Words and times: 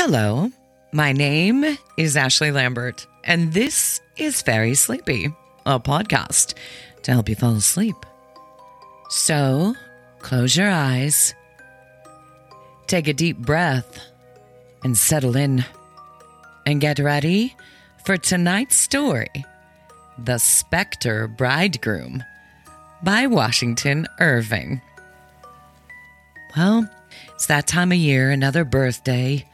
Hello, 0.00 0.52
my 0.92 1.10
name 1.10 1.76
is 1.96 2.16
Ashley 2.16 2.52
Lambert, 2.52 3.04
and 3.24 3.52
this 3.52 4.00
is 4.16 4.40
Fairy 4.40 4.76
Sleepy, 4.76 5.34
a 5.66 5.80
podcast 5.80 6.54
to 7.02 7.10
help 7.10 7.28
you 7.28 7.34
fall 7.34 7.56
asleep. 7.56 7.96
So, 9.10 9.74
close 10.20 10.56
your 10.56 10.70
eyes, 10.70 11.34
take 12.86 13.08
a 13.08 13.12
deep 13.12 13.38
breath, 13.38 13.98
and 14.84 14.96
settle 14.96 15.34
in. 15.34 15.64
And 16.64 16.80
get 16.80 17.00
ready 17.00 17.56
for 18.04 18.16
tonight's 18.16 18.76
story 18.76 19.44
The 20.16 20.38
Spectre 20.38 21.26
Bridegroom 21.26 22.22
by 23.02 23.26
Washington 23.26 24.06
Irving. 24.20 24.80
Well, 26.56 26.88
it's 27.34 27.46
that 27.46 27.66
time 27.66 27.90
of 27.90 27.98
year, 27.98 28.30
another 28.30 28.64
birthday, 28.64 29.44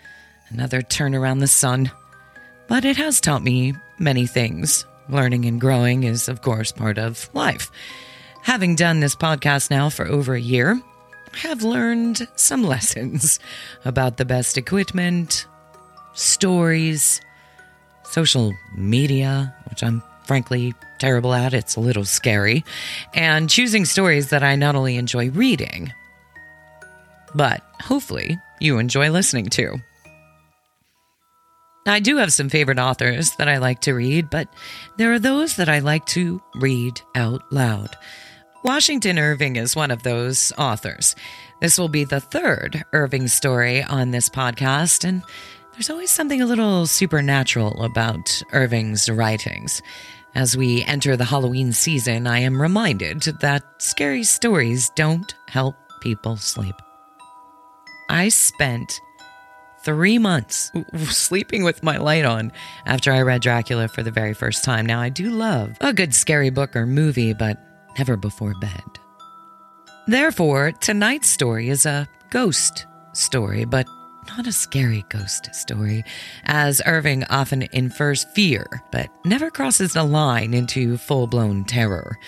another 0.54 0.82
turn 0.82 1.14
around 1.14 1.40
the 1.40 1.48
sun. 1.48 1.90
But 2.68 2.84
it 2.84 2.96
has 2.96 3.20
taught 3.20 3.42
me 3.42 3.74
many 3.98 4.26
things. 4.26 4.86
Learning 5.08 5.44
and 5.44 5.60
growing 5.60 6.04
is, 6.04 6.28
of 6.28 6.42
course, 6.42 6.72
part 6.72 6.96
of 6.96 7.28
life. 7.34 7.70
Having 8.42 8.76
done 8.76 9.00
this 9.00 9.16
podcast 9.16 9.70
now 9.70 9.90
for 9.90 10.06
over 10.06 10.34
a 10.34 10.40
year, 10.40 10.80
I 11.32 11.38
have 11.38 11.62
learned 11.62 12.28
some 12.36 12.62
lessons 12.74 13.40
about 13.84 14.16
the 14.16 14.24
best 14.24 14.56
equipment, 14.56 15.46
stories, 16.14 17.20
social 18.04 18.54
media, 18.76 19.54
which 19.68 19.82
I'm 19.82 20.02
frankly 20.24 20.72
terrible 21.00 21.34
at. 21.34 21.52
It's 21.52 21.74
a 21.76 21.80
little 21.80 22.04
scary, 22.04 22.64
and 23.12 23.50
choosing 23.50 23.84
stories 23.84 24.30
that 24.30 24.44
I 24.44 24.54
not 24.54 24.76
only 24.76 24.96
enjoy 24.96 25.30
reading, 25.30 25.92
but 27.34 27.62
hopefully 27.82 28.38
you 28.60 28.78
enjoy 28.78 29.10
listening 29.10 29.46
to. 29.50 29.82
I 31.86 32.00
do 32.00 32.16
have 32.16 32.32
some 32.32 32.48
favorite 32.48 32.78
authors 32.78 33.36
that 33.36 33.46
I 33.46 33.58
like 33.58 33.82
to 33.82 33.92
read, 33.92 34.30
but 34.30 34.48
there 34.96 35.12
are 35.12 35.18
those 35.18 35.56
that 35.56 35.68
I 35.68 35.80
like 35.80 36.06
to 36.06 36.40
read 36.54 37.02
out 37.14 37.42
loud. 37.52 37.94
Washington 38.64 39.18
Irving 39.18 39.56
is 39.56 39.76
one 39.76 39.90
of 39.90 40.02
those 40.02 40.50
authors. 40.56 41.14
This 41.60 41.78
will 41.78 41.90
be 41.90 42.04
the 42.04 42.20
third 42.20 42.82
Irving 42.94 43.28
story 43.28 43.82
on 43.82 44.10
this 44.10 44.30
podcast, 44.30 45.04
and 45.04 45.22
there's 45.72 45.90
always 45.90 46.10
something 46.10 46.40
a 46.40 46.46
little 46.46 46.86
supernatural 46.86 47.84
about 47.84 48.42
Irving's 48.52 49.10
writings. 49.10 49.82
As 50.34 50.56
we 50.56 50.82
enter 50.84 51.18
the 51.18 51.26
Halloween 51.26 51.72
season, 51.72 52.26
I 52.26 52.38
am 52.38 52.62
reminded 52.62 53.24
that 53.40 53.62
scary 53.76 54.24
stories 54.24 54.90
don't 54.96 55.34
help 55.48 55.74
people 56.00 56.38
sleep. 56.38 56.76
I 58.08 58.30
spent 58.30 59.00
three 59.84 60.18
months 60.18 60.72
sleeping 61.10 61.62
with 61.62 61.82
my 61.82 61.98
light 61.98 62.24
on 62.24 62.52
after 62.86 63.12
I 63.12 63.22
read 63.22 63.42
Dracula 63.42 63.88
for 63.88 64.02
the 64.02 64.10
very 64.10 64.34
first 64.34 64.64
time. 64.64 64.86
Now, 64.86 65.00
I 65.00 65.10
do 65.10 65.30
love 65.30 65.76
a 65.80 65.92
good 65.92 66.14
scary 66.14 66.50
book 66.50 66.74
or 66.74 66.86
movie, 66.86 67.32
but 67.34 67.58
never 67.98 68.16
before 68.16 68.54
bed. 68.60 68.82
Therefore, 70.06 70.72
tonight's 70.72 71.28
story 71.28 71.68
is 71.68 71.86
a 71.86 72.08
ghost 72.30 72.86
story, 73.12 73.64
but 73.64 73.86
not 74.28 74.46
a 74.46 74.52
scary 74.52 75.04
ghost 75.10 75.54
story, 75.54 76.04
as 76.44 76.80
Irving 76.86 77.24
often 77.24 77.68
infers 77.72 78.24
fear, 78.34 78.66
but 78.90 79.08
never 79.24 79.50
crosses 79.50 79.92
the 79.92 80.04
line 80.04 80.54
into 80.54 80.96
full 80.96 81.26
blown 81.26 81.64
terror. 81.64 82.18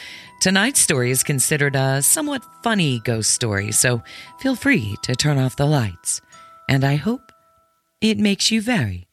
Tonight's 0.40 0.80
story 0.80 1.10
is 1.10 1.22
considered 1.22 1.74
a 1.74 2.02
somewhat 2.02 2.44
funny 2.62 3.00
ghost 3.00 3.32
story, 3.32 3.72
so 3.72 4.02
feel 4.40 4.54
free 4.54 4.96
to 5.02 5.16
turn 5.16 5.38
off 5.38 5.56
the 5.56 5.66
lights. 5.66 6.20
And 6.68 6.84
I 6.84 6.96
hope 6.96 7.32
it 8.10 8.18
makes 8.18 8.50
you 8.50 8.60
very, 8.60 9.06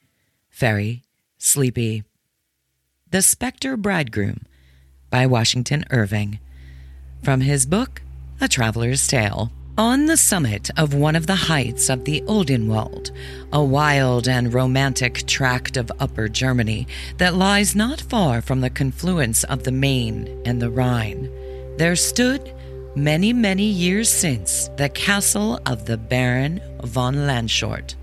very 0.51 1.03
sleepy. 1.37 2.03
The 3.11 3.21
Spectre 3.21 3.77
Bridegroom 3.77 4.45
by 5.09 5.25
Washington 5.25 5.85
Irving. 5.89 6.39
From 7.23 7.41
his 7.41 7.65
book, 7.65 8.01
A 8.41 8.47
Traveler's 8.47 9.07
Tale. 9.07 9.51
On 9.75 10.05
the 10.05 10.17
summit 10.17 10.69
of 10.77 10.93
one 10.93 11.15
of 11.15 11.25
the 11.25 11.35
heights 11.35 11.89
of 11.89 12.05
the 12.05 12.21
Odenwald, 12.27 13.09
a 13.51 13.63
wild 13.63 14.27
and 14.27 14.53
romantic 14.53 15.25
tract 15.25 15.77
of 15.77 15.91
Upper 15.99 16.27
Germany 16.27 16.85
that 17.17 17.33
lies 17.33 17.75
not 17.75 17.99
far 18.01 18.41
from 18.41 18.61
the 18.61 18.69
confluence 18.69 19.43
of 19.45 19.63
the 19.63 19.71
Main 19.71 20.41
and 20.45 20.61
the 20.61 20.69
Rhine, 20.69 21.31
there 21.77 21.95
stood, 21.95 22.53
many, 22.95 23.33
many 23.33 23.65
years 23.65 24.09
since, 24.09 24.67
the 24.77 24.89
castle 24.89 25.59
of 25.65 25.85
the 25.85 25.97
Baron 25.97 26.61
von 26.83 27.15
Landshort. 27.15 27.95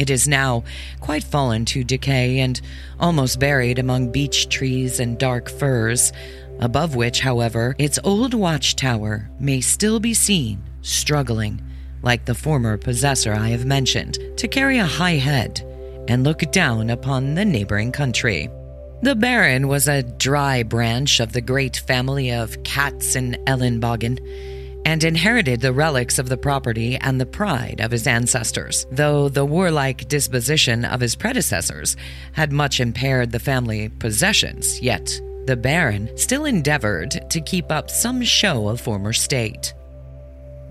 It 0.00 0.08
is 0.08 0.26
now 0.26 0.64
quite 1.00 1.22
fallen 1.22 1.66
to 1.66 1.84
decay 1.84 2.38
and 2.40 2.58
almost 2.98 3.38
buried 3.38 3.78
among 3.78 4.12
beech 4.12 4.48
trees 4.48 4.98
and 4.98 5.18
dark 5.18 5.50
firs, 5.50 6.10
above 6.58 6.96
which, 6.96 7.20
however, 7.20 7.76
its 7.76 7.98
old 8.02 8.32
watchtower 8.32 9.28
may 9.38 9.60
still 9.60 10.00
be 10.00 10.14
seen 10.14 10.62
struggling, 10.80 11.60
like 12.00 12.24
the 12.24 12.34
former 12.34 12.78
possessor 12.78 13.34
I 13.34 13.48
have 13.48 13.66
mentioned, 13.66 14.18
to 14.38 14.48
carry 14.48 14.78
a 14.78 14.86
high 14.86 15.16
head 15.16 15.60
and 16.08 16.24
look 16.24 16.50
down 16.50 16.88
upon 16.88 17.34
the 17.34 17.44
neighboring 17.44 17.92
country. 17.92 18.48
The 19.02 19.14
Baron 19.14 19.68
was 19.68 19.86
a 19.86 20.02
dry 20.02 20.62
branch 20.62 21.20
of 21.20 21.34
the 21.34 21.42
great 21.42 21.76
family 21.76 22.30
of 22.30 22.62
Katz 22.62 23.16
and 23.16 23.36
Ellenbogen, 23.46 24.18
and 24.84 25.04
inherited 25.04 25.60
the 25.60 25.72
relics 25.72 26.18
of 26.18 26.28
the 26.28 26.36
property 26.36 26.96
and 26.96 27.20
the 27.20 27.26
pride 27.26 27.80
of 27.80 27.90
his 27.90 28.06
ancestors, 28.06 28.86
though 28.90 29.28
the 29.28 29.44
warlike 29.44 30.08
disposition 30.08 30.84
of 30.84 31.00
his 31.00 31.14
predecessors 31.14 31.96
had 32.32 32.52
much 32.52 32.80
impaired 32.80 33.30
the 33.30 33.38
family 33.38 33.88
possessions, 33.88 34.80
yet 34.80 35.20
the 35.46 35.56
Baron 35.56 36.16
still 36.16 36.44
endeavored 36.44 37.28
to 37.30 37.40
keep 37.40 37.70
up 37.72 37.90
some 37.90 38.22
show 38.22 38.68
of 38.68 38.80
former 38.80 39.12
state. 39.12 39.74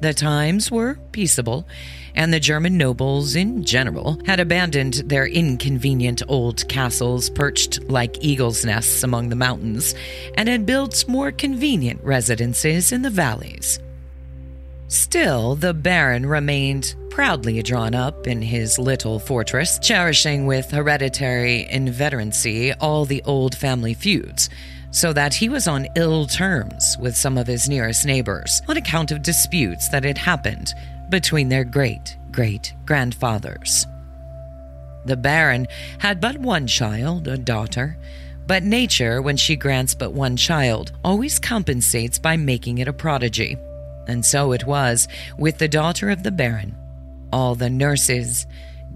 The 0.01 0.13
times 0.13 0.71
were 0.71 0.97
peaceable, 1.11 1.67
and 2.15 2.33
the 2.33 2.39
German 2.39 2.77
nobles 2.77 3.35
in 3.35 3.65
general 3.65 4.17
had 4.25 4.39
abandoned 4.39 4.93
their 5.05 5.27
inconvenient 5.27 6.21
old 6.29 6.67
castles 6.69 7.29
perched 7.29 7.83
like 7.89 8.23
eagles' 8.23 8.63
nests 8.63 9.03
among 9.03 9.27
the 9.27 9.35
mountains 9.35 9.93
and 10.35 10.47
had 10.47 10.65
built 10.65 11.05
more 11.09 11.33
convenient 11.33 12.01
residences 12.01 12.93
in 12.93 13.01
the 13.01 13.09
valleys. 13.09 13.79
Still, 14.89 15.55
the 15.55 15.73
Baron 15.73 16.25
remained 16.25 16.95
proudly 17.11 17.61
drawn 17.61 17.93
up 17.93 18.25
in 18.25 18.41
his 18.41 18.79
little 18.79 19.19
fortress, 19.19 19.77
cherishing 19.77 20.47
with 20.47 20.71
hereditary 20.71 21.67
inveteracy 21.71 22.75
all 22.79 23.05
the 23.05 23.21
old 23.23 23.55
family 23.55 23.93
feuds 23.93 24.49
so 24.91 25.13
that 25.13 25.35
he 25.35 25.47
was 25.47 25.67
on 25.67 25.87
ill 25.95 26.25
terms 26.25 26.97
with 26.99 27.15
some 27.15 27.37
of 27.37 27.45
his 27.45 27.69
nearest 27.69 28.03
neighbors 28.03 28.63
on 28.67 28.77
account 28.77 29.11
of 29.11 29.21
disputes 29.21 29.89
that 29.89 30.03
had 30.03 30.17
happened 30.17 30.73
between 31.09 31.49
their 31.49 31.63
great 31.63 32.17
great 32.31 32.73
grandfathers. 32.85 33.85
The 35.05 35.17
Baron 35.17 35.67
had 35.99 36.19
but 36.19 36.37
one 36.37 36.65
child, 36.65 37.27
a 37.27 37.37
daughter, 37.37 37.97
but 38.47 38.63
nature, 38.63 39.21
when 39.21 39.37
she 39.37 39.55
grants 39.55 39.93
but 39.93 40.13
one 40.13 40.35
child, 40.35 40.91
always 41.03 41.37
compensates 41.37 42.17
by 42.17 42.37
making 42.37 42.79
it 42.79 42.87
a 42.87 42.93
prodigy. 42.93 43.55
And 44.09 44.25
so 44.25 44.51
it 44.51 44.65
was 44.65 45.07
with 45.37 45.59
the 45.59 45.67
daughter 45.67 46.09
of 46.09 46.23
the 46.23 46.31
Baron. 46.31 46.75
All 47.31 47.53
the 47.53 47.69
nurses, 47.69 48.47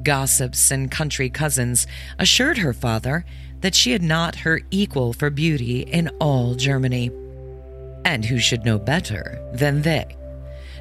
gossips, 0.01 0.72
and 0.72 0.90
country 0.90 1.29
cousins 1.29 1.85
assured 2.18 2.57
her 2.57 2.74
father 2.74 3.24
that 3.62 3.75
she 3.75 3.91
had 3.91 4.01
not 4.01 4.38
her 4.38 4.59
equal 4.72 5.13
for 5.13 5.29
beauty 5.29 5.81
in 5.81 6.09
all 6.19 6.56
Germany. 6.56 7.12
And 8.03 8.25
who 8.25 8.40
should 8.40 8.66
know 8.66 8.79
better 8.79 9.40
than 9.53 9.84
they? 9.84 10.18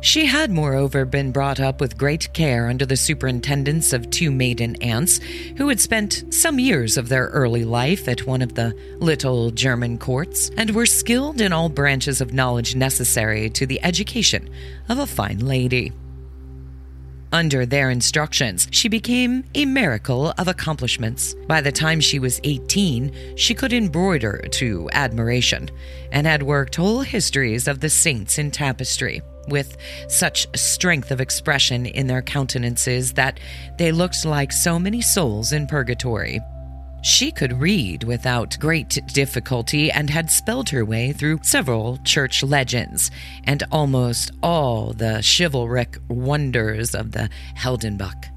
She 0.03 0.27
had, 0.27 0.51
moreover, 0.51 1.05
been 1.05 1.31
brought 1.31 1.61
up 1.61 1.81
with 1.81 1.97
great 1.97 2.33
care 2.33 2.69
under 2.69 2.85
the 2.85 2.97
superintendence 2.97 3.93
of 3.93 4.11
two 4.11 4.33
maiden 4.33 4.75
aunts 4.83 5.19
who 5.57 5.69
had 5.69 5.79
spent 5.79 6.25
some 6.35 6.59
years 6.59 6.97
of 6.97 7.09
their 7.09 7.27
early 7.27 7.65
life 7.65 8.09
at 8.09 8.27
one 8.27 8.43
of 8.43 8.57
the 8.57 8.77
little 8.99 9.53
German 9.53 9.99
courts 9.99 10.51
and 10.57 10.73
were 10.73 10.87
skilled 10.87 11.41
in 11.41 11.53
all 11.53 11.69
branches 11.69 12.21
of 12.21 12.35
knowledge 12.35 12.75
necessary 12.75 13.49
to 13.51 13.65
the 13.65 13.81
education 13.85 14.51
of 14.89 14.99
a 14.99 15.07
fine 15.07 15.39
lady. 15.39 15.93
Under 17.33 17.65
their 17.65 17.89
instructions, 17.89 18.67
she 18.73 18.89
became 18.89 19.45
a 19.55 19.65
miracle 19.67 20.35
of 20.37 20.49
accomplishments. 20.49 21.37
By 21.47 21.61
the 21.61 21.73
time 21.73 22.01
she 22.01 22.19
was 22.19 22.41
18, 22.43 23.37
she 23.37 23.55
could 23.55 23.73
embroider 23.73 24.45
to 24.51 24.91
admiration 24.93 25.71
and 26.11 26.27
had 26.27 26.43
worked 26.43 26.75
whole 26.75 27.03
histories 27.03 27.69
of 27.69 27.79
the 27.79 27.89
saints 27.89 28.37
in 28.37 28.51
tapestry 28.51 29.23
with 29.49 29.77
such 30.09 30.47
strength 30.57 31.11
of 31.11 31.21
expression 31.21 31.87
in 31.87 32.07
their 32.07 32.23
countenances 32.23 33.13
that 33.15 33.39
they 33.79 33.93
looked 33.93 34.25
like 34.25 34.53
so 34.53 34.79
many 34.79 35.01
souls 35.01 35.53
in 35.53 35.67
purgatory. 35.67 36.41
She 37.03 37.33
could 37.33 37.61
read 37.61 38.05
without 38.05 38.57
great 38.61 39.01
difficulty 39.13 39.91
and 39.91 40.09
had 40.09 40.31
spelled 40.31 40.69
her 40.71 40.85
way 40.85 41.13
through 41.13 41.41
several 41.43 41.99
church 42.05 42.45
legends 42.45 43.11
and 43.45 43.65
almost 43.73 44.31
all 44.41 44.93
the 44.93 45.21
chivalric 45.21 45.99
wonders 46.09 46.95
of 46.95 47.11
the 47.11 47.29
Heldenbuch. 47.57 48.32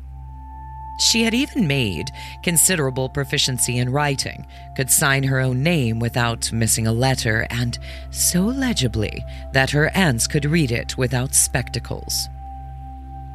She 0.97 1.23
had 1.23 1.33
even 1.33 1.67
made 1.67 2.11
considerable 2.41 3.09
proficiency 3.09 3.77
in 3.77 3.91
writing, 3.91 4.45
could 4.75 4.89
sign 4.89 5.23
her 5.23 5.39
own 5.39 5.61
name 5.61 5.99
without 5.99 6.51
missing 6.53 6.87
a 6.87 6.93
letter, 6.93 7.47
and 7.49 7.77
so 8.11 8.43
legibly 8.43 9.23
that 9.51 9.71
her 9.71 9.89
aunts 9.95 10.27
could 10.27 10.45
read 10.45 10.71
it 10.71 10.97
without 10.97 11.35
spectacles. 11.35 12.29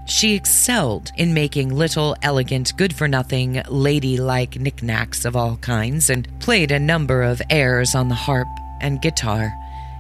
She 0.06 0.34
excelled 0.34 1.12
in 1.16 1.34
making 1.34 1.74
little, 1.74 2.16
elegant, 2.22 2.76
good 2.76 2.94
for 2.94 3.06
nothing, 3.06 3.62
ladylike 3.68 4.58
knickknacks 4.58 5.24
of 5.24 5.36
all 5.36 5.56
kinds, 5.58 6.10
and 6.10 6.26
played 6.40 6.72
a 6.72 6.80
number 6.80 7.22
of 7.22 7.42
airs 7.50 7.94
on 7.94 8.08
the 8.08 8.14
harp 8.14 8.48
and 8.80 9.02
guitar, 9.02 9.52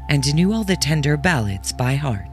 and 0.08 0.34
knew 0.34 0.52
all 0.52 0.64
the 0.64 0.76
tender 0.76 1.16
ballads 1.16 1.72
by 1.72 1.94
heart. 1.94 2.29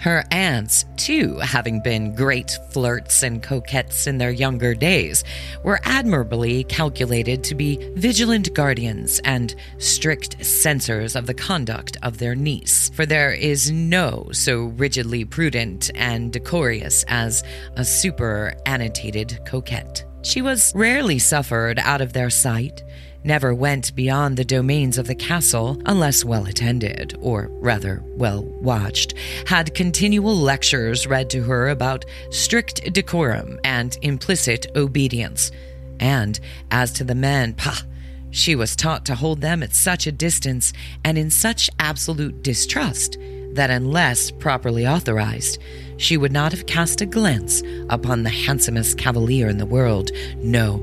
Her 0.00 0.24
aunts, 0.30 0.86
too, 0.96 1.36
having 1.40 1.80
been 1.82 2.14
great 2.14 2.58
flirts 2.70 3.22
and 3.22 3.42
coquettes 3.42 4.06
in 4.06 4.16
their 4.16 4.30
younger 4.30 4.74
days, 4.74 5.24
were 5.62 5.78
admirably 5.82 6.64
calculated 6.64 7.44
to 7.44 7.54
be 7.54 7.76
vigilant 7.96 8.54
guardians 8.54 9.20
and 9.24 9.54
strict 9.76 10.42
censors 10.42 11.16
of 11.16 11.26
the 11.26 11.34
conduct 11.34 11.98
of 12.02 12.16
their 12.16 12.34
niece, 12.34 12.90
for 12.94 13.04
there 13.04 13.30
is 13.30 13.70
no 13.70 14.26
so 14.32 14.72
rigidly 14.76 15.26
prudent 15.26 15.90
and 15.94 16.32
decorous 16.32 17.04
as 17.06 17.42
a 17.76 17.82
superannotated 17.82 19.44
coquette. 19.44 20.06
She 20.22 20.40
was 20.40 20.72
rarely 20.74 21.18
suffered 21.18 21.78
out 21.78 22.00
of 22.00 22.14
their 22.14 22.30
sight, 22.30 22.82
never 23.24 23.54
went 23.54 23.94
beyond 23.94 24.36
the 24.36 24.44
domains 24.44 24.98
of 24.98 25.06
the 25.06 25.14
castle 25.14 25.80
unless 25.86 26.24
well 26.24 26.46
attended, 26.46 27.16
or 27.20 27.48
rather 27.52 28.02
well 28.16 28.42
watched, 28.42 29.14
had 29.46 29.74
continual 29.74 30.36
lectures 30.36 31.06
read 31.06 31.30
to 31.30 31.42
her 31.42 31.68
about 31.68 32.04
strict 32.30 32.92
decorum 32.92 33.58
and 33.64 33.98
implicit 34.02 34.66
obedience. 34.76 35.50
And 35.98 36.40
as 36.70 36.92
to 36.94 37.04
the 37.04 37.14
men, 37.14 37.54
pah! 37.54 37.82
She 38.30 38.54
was 38.54 38.76
taught 38.76 39.04
to 39.06 39.16
hold 39.16 39.40
them 39.40 39.62
at 39.62 39.74
such 39.74 40.06
a 40.06 40.12
distance 40.12 40.72
and 41.04 41.18
in 41.18 41.30
such 41.30 41.68
absolute 41.80 42.42
distrust 42.42 43.18
that 43.54 43.70
unless 43.70 44.30
properly 44.30 44.86
authorized, 44.86 45.58
she 45.96 46.16
would 46.16 46.32
not 46.32 46.52
have 46.52 46.66
cast 46.66 47.00
a 47.00 47.06
glance 47.06 47.62
upon 47.88 48.22
the 48.22 48.30
handsomest 48.30 48.96
cavalier 48.96 49.48
in 49.48 49.58
the 49.58 49.66
world. 49.66 50.12
No, 50.36 50.76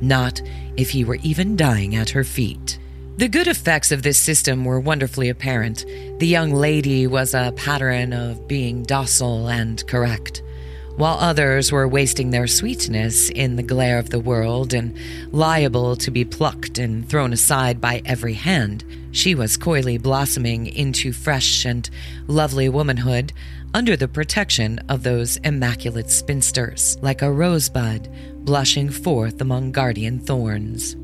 not 0.00 0.40
if 0.76 0.90
he 0.90 1.04
were 1.04 1.18
even 1.22 1.56
dying 1.56 1.96
at 1.96 2.10
her 2.10 2.24
feet. 2.24 2.78
The 3.16 3.28
good 3.28 3.48
effects 3.48 3.92
of 3.92 4.02
this 4.02 4.18
system 4.18 4.64
were 4.64 4.80
wonderfully 4.80 5.28
apparent. 5.28 5.84
The 6.18 6.26
young 6.26 6.52
lady 6.52 7.06
was 7.06 7.34
a 7.34 7.52
pattern 7.54 8.14
of 8.14 8.48
being 8.48 8.82
docile 8.82 9.50
and 9.50 9.86
correct, 9.86 10.42
while 10.96 11.18
others 11.18 11.70
were 11.70 11.86
wasting 11.86 12.30
their 12.30 12.46
sweetness 12.46 13.28
in 13.28 13.56
the 13.56 13.62
glare 13.62 13.98
of 13.98 14.08
the 14.08 14.20
world 14.20 14.72
and 14.72 14.96
liable 15.32 15.96
to 15.96 16.10
be 16.10 16.24
plucked 16.24 16.78
and 16.78 17.06
thrown 17.06 17.34
aside 17.34 17.78
by 17.78 18.00
every 18.06 18.32
hand. 18.32 18.84
She 19.12 19.34
was 19.34 19.58
coyly 19.58 19.98
blossoming 19.98 20.66
into 20.68 21.12
fresh 21.12 21.66
and 21.66 21.90
lovely 22.26 22.70
womanhood 22.70 23.34
under 23.74 23.96
the 23.96 24.08
protection 24.08 24.78
of 24.88 25.02
those 25.02 25.36
immaculate 25.38 26.10
spinsters, 26.10 26.96
like 27.02 27.20
a 27.20 27.30
rosebud 27.30 28.08
blushing 28.44 28.90
forth 28.90 29.40
among 29.40 29.72
guardian 29.72 30.18
thorns. 30.18 30.96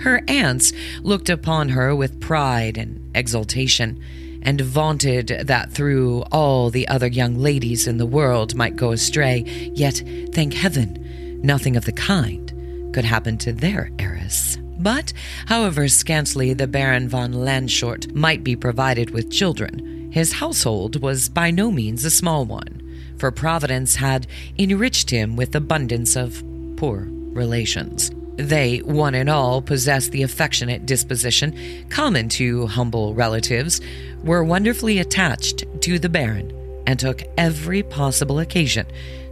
Her 0.00 0.22
aunts 0.28 0.72
looked 1.02 1.28
upon 1.28 1.68
her 1.70 1.94
with 1.94 2.20
pride 2.20 2.76
and 2.76 3.10
exultation, 3.14 4.00
and 4.42 4.60
vaunted 4.60 5.28
that 5.46 5.72
through 5.72 6.22
all 6.30 6.70
the 6.70 6.86
other 6.88 7.06
young 7.06 7.36
ladies 7.36 7.86
in 7.86 7.96
the 7.96 8.06
world 8.06 8.54
might 8.54 8.76
go 8.76 8.92
astray, 8.92 9.44
yet, 9.74 10.02
thank 10.32 10.52
heaven, 10.52 11.40
nothing 11.42 11.76
of 11.76 11.84
the 11.86 11.92
kind 11.92 12.52
could 12.92 13.04
happen 13.04 13.38
to 13.38 13.52
their 13.52 13.90
heiress. 13.98 14.58
But, 14.78 15.12
however 15.46 15.88
scantily 15.88 16.52
the 16.52 16.66
Baron 16.66 17.08
von 17.08 17.32
Landshort 17.32 18.14
might 18.14 18.44
be 18.44 18.56
provided 18.56 19.10
with 19.10 19.30
children, 19.30 20.10
his 20.12 20.34
household 20.34 21.00
was 21.00 21.28
by 21.28 21.50
no 21.50 21.70
means 21.70 22.04
a 22.04 22.10
small 22.10 22.44
one, 22.44 22.80
for 23.16 23.30
Providence 23.30 23.96
had 23.96 24.26
enriched 24.58 25.10
him 25.10 25.36
with 25.36 25.54
abundance 25.54 26.16
of 26.16 26.42
poor 26.76 27.06
relations. 27.32 28.10
They, 28.36 28.78
one 28.78 29.14
and 29.14 29.30
all, 29.30 29.62
possessed 29.62 30.10
the 30.10 30.22
affectionate 30.22 30.86
disposition 30.86 31.56
common 31.88 32.28
to 32.30 32.66
humble 32.66 33.14
relatives, 33.14 33.80
were 34.24 34.42
wonderfully 34.42 34.98
attached 34.98 35.64
to 35.82 35.98
the 35.98 36.08
Baron, 36.08 36.52
and 36.86 36.98
took 36.98 37.22
every 37.38 37.82
possible 37.82 38.40
occasion 38.40 38.86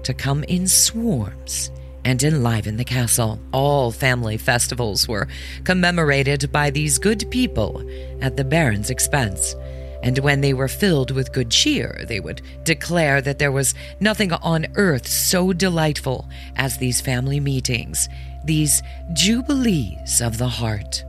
to 0.05 0.15
come 0.15 0.44
in 0.44 0.69
swarms 0.69 1.71
and 2.05 2.23
enliven 2.23 2.77
the 2.77 2.85
castle. 2.85 3.39
All 3.53 3.91
family 3.91 4.37
festivals 4.37 5.06
were 5.06 5.29
commemorated 5.65 6.50
by 6.50 6.71
these 6.71 6.99
good 6.99 7.29
people 7.31 7.85
at 8.21 8.37
the 8.37 8.44
Baron's 8.44 8.91
expense 8.91 9.55
and 10.03 10.19
when 10.19 10.41
they 10.41 10.53
were 10.53 10.69
filled 10.69 11.11
with 11.11 11.33
good 11.33 11.51
cheer, 11.51 12.05
they 12.09 12.21
would 12.21 12.43
declare 12.65 13.21
that 13.21 13.39
there 13.39 13.53
was 13.53 13.75
nothing 14.01 14.33
on 14.33 14.67
earth 14.75 15.07
so 15.07 15.53
delightful 15.53 16.29
as 16.57 16.77
these 16.77 17.01
family 17.01 17.41
meetings, 17.41 18.09
these 18.45 18.83
jubilees 19.13 20.21
of 20.21 20.39
the 20.39 20.49
heart. 20.49 21.05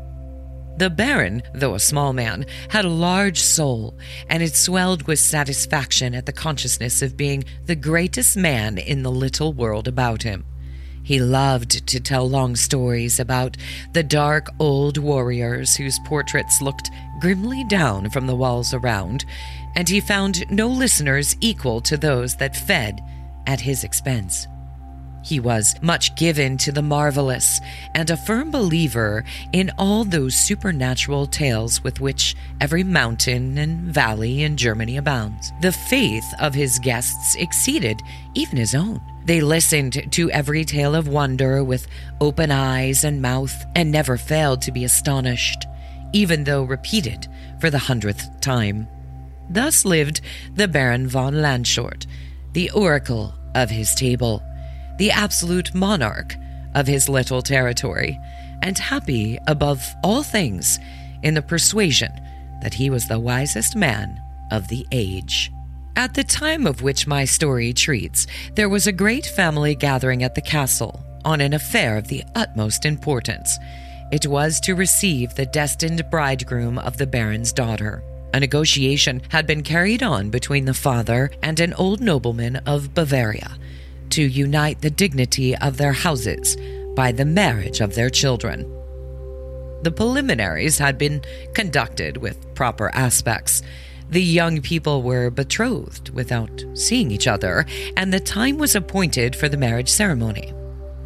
The 0.78 0.90
Baron, 0.90 1.44
though 1.54 1.76
a 1.76 1.80
small 1.80 2.14
man, 2.14 2.46
had 2.70 2.86
a 2.86 2.90
large 2.90 3.40
soul, 3.40 3.96
and 4.28 4.42
it 4.42 4.56
swelled 4.56 5.08
with 5.08 5.20
satisfaction 5.20 6.16
at 6.16 6.26
the 6.26 6.34
consciousness 6.34 7.02
of 7.02 7.18
being 7.18 7.44
the 7.66 7.76
greatest 7.76 8.36
man 8.36 8.78
in 8.78 9.04
the 9.04 9.12
little 9.12 9.54
world 9.54 9.88
about 9.88 10.24
him. 10.24 10.46
He 11.04 11.20
loved 11.20 11.86
to 11.88 12.00
tell 12.00 12.30
long 12.30 12.56
stories 12.56 13.20
about 13.20 13.58
the 13.92 14.04
dark 14.04 14.50
old 14.58 14.98
warriors 14.98 15.76
whose 15.76 16.00
portraits 16.06 16.62
looked 16.62 16.90
grimly 17.20 17.66
down 17.66 18.10
from 18.10 18.26
the 18.26 18.36
walls 18.36 18.74
around, 18.74 19.26
and 19.76 19.90
he 19.90 20.00
found 20.00 20.50
no 20.50 20.68
listeners 20.68 21.36
equal 21.42 21.82
to 21.82 21.98
those 21.98 22.36
that 22.38 22.56
fed 22.56 23.02
at 23.46 23.60
his 23.62 23.84
expense. 23.84 24.48
He 25.24 25.40
was 25.40 25.76
much 25.82 26.16
given 26.16 26.58
to 26.60 26.72
the 26.72 26.82
marvelous 26.82 27.62
and 27.96 28.10
a 28.10 28.18
firm 28.18 28.52
believer 28.52 29.24
in 29.54 29.72
all 29.78 30.04
those 30.04 30.36
supernatural 30.36 31.28
tales 31.28 31.82
with 31.82 32.02
which 32.02 32.36
every 32.60 32.84
mountain 32.84 33.58
and 33.58 33.94
valley 33.94 34.44
in 34.44 34.58
Germany 34.58 34.98
abounds. 34.98 35.54
The 35.62 35.72
faith 35.72 36.26
of 36.40 36.54
his 36.54 36.78
guests 36.80 37.36
exceeded 37.36 38.02
even 38.36 38.58
his 38.58 38.76
own. 38.76 39.02
They 39.26 39.40
listened 39.40 40.12
to 40.12 40.32
every 40.32 40.66
tale 40.66 40.94
of 40.94 41.08
wonder 41.08 41.64
with 41.64 41.88
open 42.20 42.52
eyes 42.52 43.06
and 43.06 43.22
mouth 43.22 43.66
and 43.76 43.90
never 43.90 44.18
failed 44.18 44.62
to 44.64 44.74
be 44.74 44.84
astonished, 44.84 45.66
even 46.12 46.44
though 46.44 46.64
repeated 46.64 47.28
for 47.62 47.70
the 47.70 47.80
hundredth 47.80 48.42
time. 48.42 48.88
Thus 49.50 49.86
lived 49.86 50.20
the 50.56 50.68
Baron 50.68 51.08
von 51.08 51.36
Landshort, 51.36 52.06
the 52.52 52.70
oracle 52.72 53.34
of 53.56 53.70
his 53.70 53.96
table, 53.96 54.44
the 54.98 55.12
absolute 55.12 55.74
monarch 55.74 56.36
of 56.76 56.88
his 56.88 57.10
little 57.10 57.42
territory, 57.42 58.20
and 58.62 58.78
happy 58.78 59.38
above 59.48 59.86
all 60.04 60.24
things 60.24 60.80
in 61.22 61.34
the 61.34 61.42
persuasion 61.42 62.12
that 62.62 62.74
he 62.74 62.90
was 62.90 63.08
the 63.08 63.20
wisest 63.20 63.76
man 63.76 64.22
of 64.52 64.68
the 64.68 64.86
age. 64.92 65.52
At 65.96 66.14
the 66.14 66.24
time 66.24 66.66
of 66.66 66.82
which 66.82 67.06
my 67.06 67.26
story 67.26 67.74
treats, 67.74 68.26
there 68.56 68.70
was 68.70 68.88
a 68.88 68.92
great 68.92 69.26
family 69.26 69.76
gathering 69.76 70.24
at 70.24 70.34
the 70.34 70.42
castle 70.42 71.04
on 71.24 71.40
an 71.42 71.54
affair 71.54 71.98
of 71.98 72.08
the 72.08 72.24
utmost 72.36 72.86
importance. 72.86 73.60
It 74.12 74.26
was 74.26 74.60
to 74.62 74.76
receive 74.76 75.36
the 75.36 75.46
destined 75.46 76.04
bridegroom 76.10 76.78
of 76.80 76.98
the 76.98 77.08
Baron's 77.08 77.54
daughter. 77.54 78.04
A 78.34 78.40
negotiation 78.40 79.22
had 79.30 79.46
been 79.46 79.62
carried 79.62 80.02
on 80.02 80.30
between 80.30 80.66
the 80.66 80.74
father 80.74 81.32
and 81.44 81.60
an 81.60 81.74
old 81.76 82.02
nobleman 82.02 82.58
of 82.66 82.94
Bavaria 82.94 83.52
to 84.14 84.24
unite 84.24 84.82
the 84.82 84.90
dignity 84.90 85.56
of 85.58 85.78
their 85.78 85.94
houses 85.94 86.58
by 86.96 87.12
the 87.12 87.26
marriage 87.26 87.82
of 87.82 87.96
their 87.96 88.10
children. 88.10 88.62
The 89.84 89.92
preliminaries 89.92 90.78
had 90.78 90.98
been 90.98 91.22
conducted 91.54 92.18
with 92.18 92.56
proper 92.56 92.90
aspects 92.94 93.62
the 94.14 94.22
young 94.22 94.62
people 94.62 95.02
were 95.02 95.32
betrothed 95.32 96.10
without 96.10 96.64
seeing 96.76 97.10
each 97.10 97.26
other, 97.26 97.66
and 97.98 98.14
the 98.14 98.20
time 98.20 98.60
was 98.60 98.76
appointed 98.76 99.36
for 99.36 99.50
the 99.50 99.58
marriage 99.58 99.90
ceremony. 99.90 100.54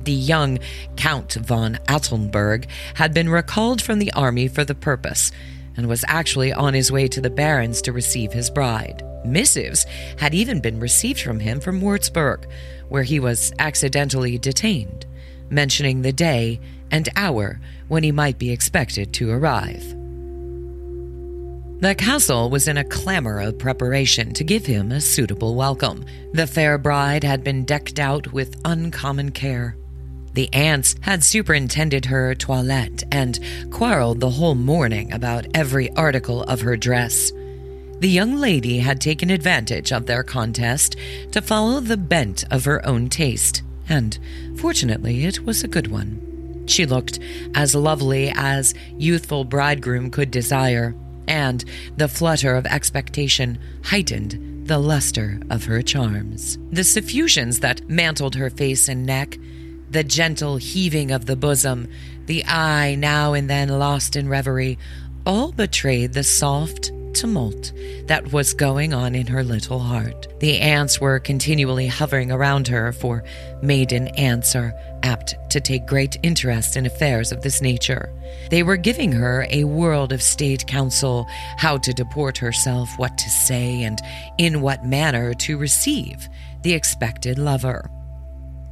The 0.03 0.11
young 0.11 0.59
Count 0.97 1.35
von 1.35 1.79
Altenburg 1.87 2.67
had 2.95 3.13
been 3.13 3.29
recalled 3.29 3.81
from 3.81 3.99
the 3.99 4.11
army 4.11 4.49
for 4.49 4.65
the 4.65 4.75
purpose 4.75 5.31
and 5.77 5.87
was 5.87 6.03
actually 6.09 6.51
on 6.51 6.73
his 6.73 6.91
way 6.91 7.07
to 7.07 7.21
the 7.21 7.29
barons 7.29 7.81
to 7.83 7.93
receive 7.93 8.33
his 8.33 8.49
bride. 8.49 9.03
Missives 9.23 9.85
had 10.17 10.33
even 10.33 10.59
been 10.59 10.79
received 10.79 11.21
from 11.21 11.39
him 11.39 11.61
from 11.61 11.79
Würzburg, 11.79 12.45
where 12.89 13.03
he 13.03 13.19
was 13.19 13.53
accidentally 13.59 14.37
detained, 14.37 15.05
mentioning 15.49 16.01
the 16.01 16.13
day 16.13 16.59
and 16.91 17.09
hour 17.15 17.59
when 17.87 18.03
he 18.03 18.11
might 18.11 18.37
be 18.37 18.51
expected 18.51 19.13
to 19.13 19.31
arrive. 19.31 19.83
The 21.79 21.93
castle 21.93 22.49
was 22.49 22.67
in 22.67 22.77
a 22.77 22.83
clamor 22.83 23.39
of 23.39 23.59
preparation 23.59 24.33
to 24.33 24.43
give 24.43 24.65
him 24.65 24.91
a 24.91 24.99
suitable 24.99 25.53
welcome. 25.53 26.05
The 26.33 26.47
fair 26.47 26.79
bride 26.79 27.23
had 27.23 27.43
been 27.43 27.65
decked 27.65 27.99
out 27.99 28.33
with 28.33 28.59
uncommon 28.65 29.31
care. 29.31 29.77
The 30.33 30.51
aunts 30.53 30.95
had 31.01 31.23
superintended 31.23 32.05
her 32.05 32.33
toilette 32.33 33.03
and 33.11 33.39
quarreled 33.69 34.19
the 34.19 34.31
whole 34.31 34.55
morning 34.55 35.13
about 35.13 35.45
every 35.53 35.91
article 35.93 36.41
of 36.43 36.61
her 36.61 36.77
dress. 36.77 37.31
The 37.99 38.09
young 38.09 38.35
lady 38.35 38.77
had 38.77 39.01
taken 39.01 39.31
advantage 39.31 39.91
of 39.91 40.05
their 40.05 40.23
contest 40.23 40.95
to 41.31 41.41
follow 41.41 41.79
the 41.79 41.97
bent 41.97 42.43
of 42.51 42.65
her 42.65 42.85
own 42.85 43.09
taste, 43.09 43.63
and 43.89 44.19
fortunately 44.55 45.25
it 45.25 45.45
was 45.45 45.63
a 45.63 45.67
good 45.67 45.87
one. 45.87 46.63
She 46.67 46.85
looked 46.85 47.17
as 47.55 47.73
lovely 47.73 48.31
as 48.35 48.75
youthful 48.97 49.45
bridegroom 49.45 50.11
could 50.11 50.29
desire, 50.29 50.93
and 51.27 51.65
the 51.95 52.07
flutter 52.07 52.55
of 52.55 52.67
expectation 52.67 53.57
heightened 53.85 54.67
the 54.67 54.77
luster 54.77 55.39
of 55.49 55.63
her 55.65 55.81
charms. 55.81 56.59
The 56.71 56.83
suffusions 56.83 57.61
that 57.61 57.89
mantled 57.89 58.35
her 58.35 58.51
face 58.51 58.87
and 58.87 59.07
neck, 59.07 59.39
the 59.89 60.03
gentle 60.03 60.57
heaving 60.57 61.09
of 61.09 61.25
the 61.25 61.35
bosom, 61.35 61.87
the 62.27 62.45
eye 62.45 62.95
now 62.95 63.33
and 63.33 63.49
then 63.49 63.69
lost 63.69 64.15
in 64.15 64.29
reverie, 64.29 64.77
all 65.25 65.51
betrayed 65.51 66.13
the 66.13 66.23
soft, 66.23 66.91
tumult 67.19 67.71
that 68.05 68.31
was 68.31 68.53
going 68.53 68.93
on 68.93 69.15
in 69.15 69.27
her 69.27 69.43
little 69.43 69.79
heart. 69.79 70.27
The 70.39 70.59
aunts 70.59 71.01
were 71.01 71.19
continually 71.19 71.87
hovering 71.87 72.31
around 72.31 72.67
her, 72.67 72.91
for 72.91 73.23
maiden 73.61 74.07
aunts 74.09 74.55
are 74.55 74.73
apt 75.03 75.35
to 75.49 75.59
take 75.59 75.87
great 75.87 76.17
interest 76.21 76.77
in 76.77 76.85
affairs 76.85 77.31
of 77.31 77.41
this 77.41 77.61
nature. 77.61 78.13
They 78.51 78.61
were 78.61 78.77
giving 78.77 79.11
her 79.11 79.47
a 79.49 79.63
world 79.63 80.13
of 80.13 80.21
state 80.21 80.67
counsel, 80.67 81.25
how 81.57 81.77
to 81.79 81.93
deport 81.93 82.37
herself, 82.37 82.89
what 82.97 83.17
to 83.17 83.29
say, 83.29 83.83
and 83.83 83.99
in 84.37 84.61
what 84.61 84.85
manner 84.85 85.33
to 85.33 85.57
receive 85.57 86.27
the 86.61 86.73
expected 86.73 87.39
lover. 87.39 87.89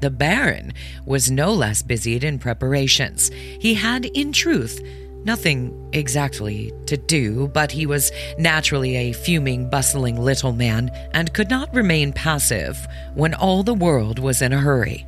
The 0.01 0.11
Baron 0.11 0.73
was 1.05 1.31
no 1.31 1.53
less 1.53 1.81
busied 1.81 2.23
in 2.23 2.37
preparations. 2.37 3.29
He 3.59 3.73
had, 3.73 4.05
in 4.05 4.33
truth, 4.33 4.79
Nothing 5.25 5.89
exactly 5.91 6.71
to 6.85 6.97
do, 6.97 7.47
but 7.47 7.71
he 7.71 7.87
was 7.87 8.11
naturally 8.37 8.95
a 8.95 9.11
fuming, 9.11 9.67
bustling 9.71 10.21
little 10.21 10.53
man 10.53 10.91
and 11.15 11.33
could 11.33 11.49
not 11.49 11.73
remain 11.73 12.13
passive 12.13 12.77
when 13.15 13.33
all 13.33 13.63
the 13.63 13.73
world 13.73 14.19
was 14.19 14.43
in 14.43 14.53
a 14.53 14.59
hurry. 14.59 15.07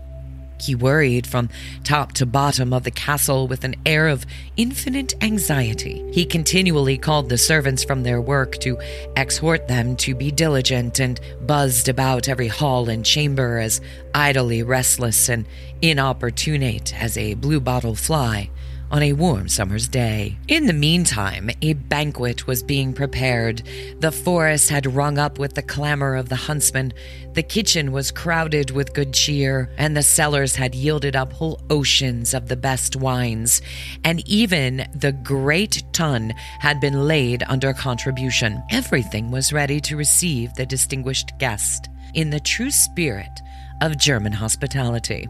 He 0.60 0.74
worried 0.74 1.28
from 1.28 1.50
top 1.84 2.14
to 2.14 2.26
bottom 2.26 2.74
of 2.74 2.84
the 2.84 2.90
castle 2.90 3.48
with 3.48 3.64
an 3.64 3.76
air 3.86 4.08
of 4.08 4.26
infinite 4.58 5.14
anxiety. 5.22 6.04
He 6.12 6.26
continually 6.26 6.98
called 6.98 7.30
the 7.30 7.38
servants 7.38 7.84
from 7.84 8.02
their 8.02 8.20
work 8.20 8.58
to 8.62 8.80
exhort 9.16 9.68
them 9.68 9.96
to 9.98 10.16
be 10.16 10.32
diligent 10.32 11.00
and 11.00 11.20
buzzed 11.46 11.90
about 11.90 12.28
every 12.28 12.48
hall 12.48 12.90
and 12.90 13.06
chamber 13.06 13.60
as 13.60 13.82
idly 14.16 14.64
restless 14.64 15.30
and 15.30 15.46
inopportunate 15.84 17.00
as 17.00 17.20
a 17.20 17.36
bluebottle 17.36 17.94
fly 17.94 18.50
on 18.92 19.04
a 19.04 19.14
warm 19.14 19.48
summer's 19.48 19.88
day. 19.88 20.38
In 20.48 20.66
the 20.66 20.74
meantime, 20.74 21.50
a 21.62 21.74
banquet 21.74 22.48
was 22.48 22.64
being 22.64 22.94
prepared. 22.94 23.64
The 24.00 24.12
forest 24.12 24.70
had 24.70 24.96
rung 24.96 25.18
up 25.18 25.40
with 25.40 25.56
the 25.56 25.62
clamor 25.62 26.16
of 26.16 26.30
the 26.30 26.36
huntsmen, 26.36 26.94
the 27.38 27.44
kitchen 27.44 27.92
was 27.92 28.10
crowded 28.10 28.72
with 28.72 28.96
good 28.96 29.14
cheer, 29.14 29.70
and 29.78 29.96
the 29.96 30.02
cellars 30.02 30.56
had 30.56 30.74
yielded 30.74 31.16
up 31.16 31.32
whole 31.34 31.62
oceans 31.70 32.34
of 32.34 32.48
the 32.48 32.56
best 32.56 32.96
wines, 32.96 33.62
and 34.04 34.28
even 34.28 34.88
the 34.96 35.12
great 35.12 35.84
tun 35.94 36.34
had 36.60 36.80
been 36.80 37.08
laid 37.08 37.44
under 37.48 37.74
contribution. 37.74 38.64
Everything 38.72 39.30
was 39.30 39.54
ready 39.54 39.80
to 39.82 39.96
receive 39.96 40.52
the 40.56 40.66
distinguished 40.66 41.32
guest 41.38 41.90
in 42.16 42.32
the 42.32 42.40
true 42.40 42.72
spirit 42.72 43.40
of 43.82 44.00
German 44.00 44.32
hospitality. 44.32 45.28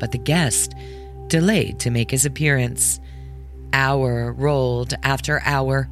But 0.00 0.10
the 0.10 0.18
guest 0.18 0.74
delayed 1.28 1.78
to 1.80 1.90
make 1.90 2.10
his 2.10 2.24
appearance. 2.24 3.00
Hour 3.72 4.32
rolled 4.32 4.94
after 5.02 5.40
hour. 5.44 5.88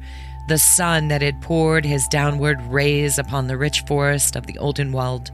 The 0.47 0.57
sun 0.57 1.09
that 1.09 1.21
had 1.21 1.41
poured 1.41 1.85
his 1.85 2.07
downward 2.07 2.61
rays 2.63 3.19
upon 3.19 3.47
the 3.47 3.57
rich 3.57 3.81
forest 3.81 4.35
of 4.35 4.47
the 4.47 4.57
Odenwald 4.59 5.29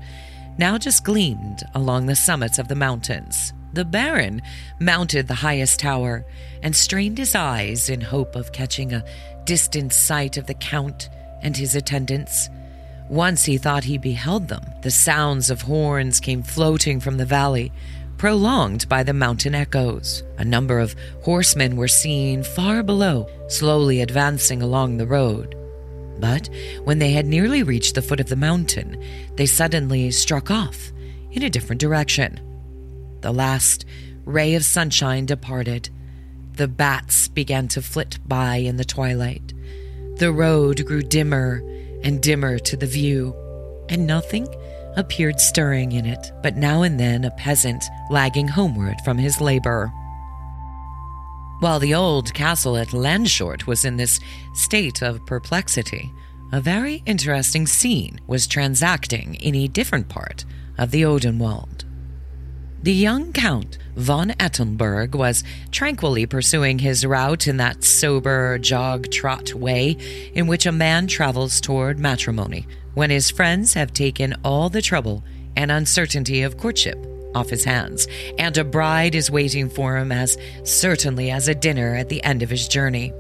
now 0.57 0.77
just 0.77 1.03
gleamed 1.03 1.63
along 1.73 2.05
the 2.05 2.15
summits 2.15 2.59
of 2.59 2.67
the 2.67 2.75
mountains. 2.75 3.53
The 3.73 3.85
Baron 3.85 4.41
mounted 4.79 5.27
the 5.27 5.33
highest 5.33 5.79
tower 5.79 6.25
and 6.61 6.75
strained 6.75 7.17
his 7.17 7.33
eyes 7.33 7.89
in 7.89 8.01
hope 8.01 8.35
of 8.35 8.51
catching 8.51 8.93
a 8.93 9.03
distant 9.45 9.93
sight 9.93 10.37
of 10.37 10.45
the 10.45 10.53
Count 10.53 11.09
and 11.41 11.57
his 11.57 11.75
attendants. 11.75 12.49
Once 13.09 13.45
he 13.45 13.57
thought 13.57 13.83
he 13.83 13.97
beheld 13.97 14.47
them. 14.47 14.63
The 14.81 14.91
sounds 14.91 15.49
of 15.49 15.63
horns 15.63 16.19
came 16.19 16.43
floating 16.43 16.99
from 16.99 17.17
the 17.17 17.25
valley, 17.25 17.71
prolonged 18.23 18.87
by 18.87 19.03
the 19.03 19.13
mountain 19.13 19.53
echoes. 19.53 20.23
A 20.37 20.45
number 20.45 20.79
of 20.79 20.95
horsemen 21.23 21.75
were 21.75 21.89
seen 21.89 22.41
far 22.41 22.81
below, 22.81 23.27
slowly 23.49 23.99
advancing 23.99 24.61
along 24.61 24.95
the 24.95 25.05
road. 25.05 25.57
But 26.21 26.49
when 26.85 26.99
they 26.99 27.11
had 27.11 27.25
nearly 27.25 27.63
reached 27.63 27.95
the 27.95 28.01
foot 28.01 28.21
of 28.21 28.29
the 28.29 28.37
mountain, 28.37 29.03
they 29.35 29.45
suddenly 29.45 30.09
struck 30.11 30.49
off 30.49 30.93
in 31.31 31.43
a 31.43 31.49
different 31.49 31.81
direction. 31.81 32.39
The 33.19 33.33
last 33.33 33.83
ray 34.23 34.55
of 34.55 34.63
sunshine 34.63 35.25
departed. 35.25 35.89
The 36.53 36.69
bats 36.69 37.27
began 37.27 37.67
to 37.67 37.81
flit 37.81 38.19
by 38.25 38.55
in 38.55 38.77
the 38.77 38.85
twilight. 38.85 39.53
The 40.15 40.31
road 40.31 40.85
grew 40.85 41.01
dimmer 41.01 41.61
and 42.05 42.23
dimmer 42.23 42.57
to 42.57 42.77
the 42.77 42.87
view, 42.87 43.35
and 43.89 44.07
nothing 44.07 44.47
appeared 44.95 45.39
stirring 45.39 45.91
in 45.91 46.05
it, 46.05 46.31
but 46.41 46.55
now 46.55 46.83
and 46.83 46.99
then 46.99 47.25
a 47.25 47.31
peasant 47.31 47.83
lagging 48.09 48.47
homeward 48.47 48.95
from 49.03 49.17
his 49.17 49.41
labor. 49.41 49.91
While 51.59 51.79
the 51.79 51.93
old 51.93 52.33
castle 52.33 52.75
at 52.77 52.89
Landshort 52.89 53.67
was 53.67 53.85
in 53.85 53.97
this 53.97 54.19
state 54.53 55.01
of 55.01 55.25
perplexity, 55.25 56.11
a 56.51 56.59
very 56.59 57.01
interesting 57.05 57.65
scene 57.65 58.19
was 58.27 58.47
transacting 58.47 59.35
in 59.35 59.55
a 59.55 59.67
different 59.67 60.09
part 60.09 60.45
of 60.77 60.91
the 60.91 61.03
Odenwald. 61.03 61.85
The 62.83 62.93
young 62.93 63.31
Count 63.31 63.77
von 63.95 64.31
Altenburg 64.31 65.15
was 65.15 65.43
tranquilly 65.71 66.25
pursuing 66.25 66.79
his 66.79 67.05
route 67.05 67.47
in 67.47 67.57
that 67.57 67.83
sober, 67.83 68.57
jog 68.59 69.09
trot 69.09 69.53
way 69.53 69.95
in 70.33 70.47
which 70.47 70.65
a 70.65 70.71
man 70.71 71.07
travels 71.07 71.61
toward 71.61 71.97
matrimony 71.97 72.67
when 72.93 73.09
his 73.09 73.31
friends 73.31 73.73
have 73.73 73.93
taken 73.93 74.35
all 74.43 74.69
the 74.69 74.81
trouble 74.81 75.23
and 75.55 75.71
uncertainty 75.71 76.41
of 76.41 76.57
courtship 76.57 76.97
off 77.35 77.49
his 77.49 77.63
hands, 77.63 78.07
and 78.37 78.57
a 78.57 78.63
bride 78.63 79.15
is 79.15 79.31
waiting 79.31 79.69
for 79.69 79.97
him 79.97 80.11
as 80.11 80.37
certainly 80.63 81.31
as 81.31 81.47
a 81.47 81.55
dinner 81.55 81.95
at 81.95 82.09
the 82.09 82.23
end 82.23 82.43
of 82.43 82.49
his 82.49 82.67
journey. 82.67 83.11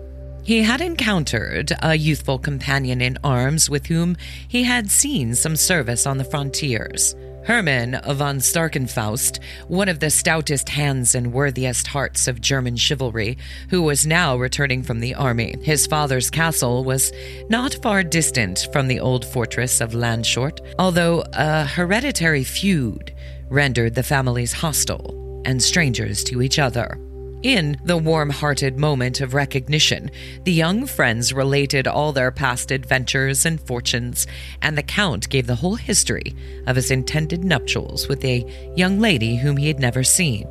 He 0.43 0.61
had 0.61 0.81
encountered 0.81 1.71
a 1.81 1.95
youthful 1.95 2.37
companion 2.37 3.01
in 3.01 3.17
arms 3.23 3.69
with 3.69 3.85
whom 3.85 4.17
he 4.47 4.63
had 4.63 4.91
seen 4.91 5.35
some 5.35 5.55
service 5.55 6.05
on 6.05 6.17
the 6.17 6.25
frontiers. 6.25 7.15
Hermann 7.45 7.99
von 8.15 8.37
Starkenfaust, 8.37 9.39
one 9.67 9.89
of 9.89 9.99
the 9.99 10.09
stoutest 10.09 10.69
hands 10.69 11.13
and 11.13 11.33
worthiest 11.33 11.87
hearts 11.87 12.27
of 12.27 12.39
German 12.39 12.77
chivalry, 12.77 13.37
who 13.69 13.81
was 13.81 14.07
now 14.07 14.37
returning 14.37 14.81
from 14.81 15.01
the 15.01 15.13
army. 15.15 15.55
His 15.61 15.85
father's 15.85 16.29
castle 16.29 16.83
was 16.83 17.11
not 17.49 17.75
far 17.81 18.03
distant 18.03 18.67
from 18.71 18.87
the 18.87 18.99
old 18.99 19.25
fortress 19.25 19.81
of 19.81 19.91
Landshort, 19.91 20.59
although 20.79 21.23
a 21.33 21.65
hereditary 21.65 22.43
feud 22.43 23.13
rendered 23.49 23.95
the 23.95 24.03
families 24.03 24.53
hostile 24.53 25.41
and 25.45 25.61
strangers 25.61 26.23
to 26.23 26.41
each 26.41 26.59
other. 26.59 26.97
In 27.43 27.77
the 27.83 27.97
warm 27.97 28.29
hearted 28.29 28.79
moment 28.79 29.19
of 29.19 29.33
recognition, 29.33 30.09
the 30.45 30.53
young 30.53 30.85
friends 30.85 31.33
related 31.33 31.89
all 31.89 32.13
their 32.13 32.31
past 32.31 32.71
adventures 32.71 33.45
and 33.45 33.59
fortunes, 33.59 34.27
and 34.61 34.77
the 34.77 34.81
Count 34.81 35.27
gave 35.27 35.45
the 35.45 35.55
whole 35.55 35.75
history 35.75 36.33
of 36.67 36.77
his 36.77 36.89
intended 36.89 37.43
nuptials 37.43 38.07
with 38.07 38.23
a 38.23 38.45
young 38.77 39.01
lady 39.01 39.35
whom 39.35 39.57
he 39.57 39.67
had 39.67 39.77
never 39.77 40.05
seen, 40.05 40.47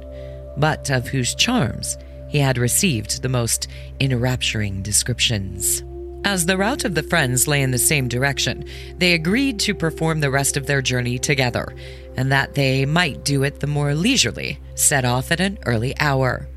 but 0.58 0.90
of 0.90 1.08
whose 1.08 1.34
charms 1.34 1.96
he 2.28 2.36
had 2.36 2.58
received 2.58 3.22
the 3.22 3.28
most 3.30 3.68
enrapturing 3.98 4.82
descriptions. 4.82 5.82
As 6.26 6.44
the 6.44 6.58
route 6.58 6.84
of 6.84 6.94
the 6.94 7.02
friends 7.02 7.48
lay 7.48 7.62
in 7.62 7.70
the 7.70 7.78
same 7.78 8.06
direction, 8.06 8.66
they 8.98 9.14
agreed 9.14 9.58
to 9.60 9.74
perform 9.74 10.20
the 10.20 10.30
rest 10.30 10.58
of 10.58 10.66
their 10.66 10.82
journey 10.82 11.18
together, 11.18 11.74
and 12.18 12.30
that 12.30 12.54
they 12.54 12.84
might 12.84 13.24
do 13.24 13.44
it 13.44 13.60
the 13.60 13.66
more 13.66 13.94
leisurely, 13.94 14.60
set 14.74 15.06
off 15.06 15.32
at 15.32 15.40
an 15.40 15.58
early 15.64 15.98
hour 15.98 16.48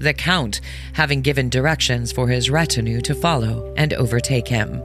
the 0.00 0.14
Count 0.14 0.60
having 0.94 1.22
given 1.22 1.48
directions 1.48 2.12
for 2.12 2.28
his 2.28 2.50
retinue 2.50 3.00
to 3.02 3.14
follow 3.14 3.72
and 3.76 3.92
overtake 3.94 4.48
him. 4.48 4.82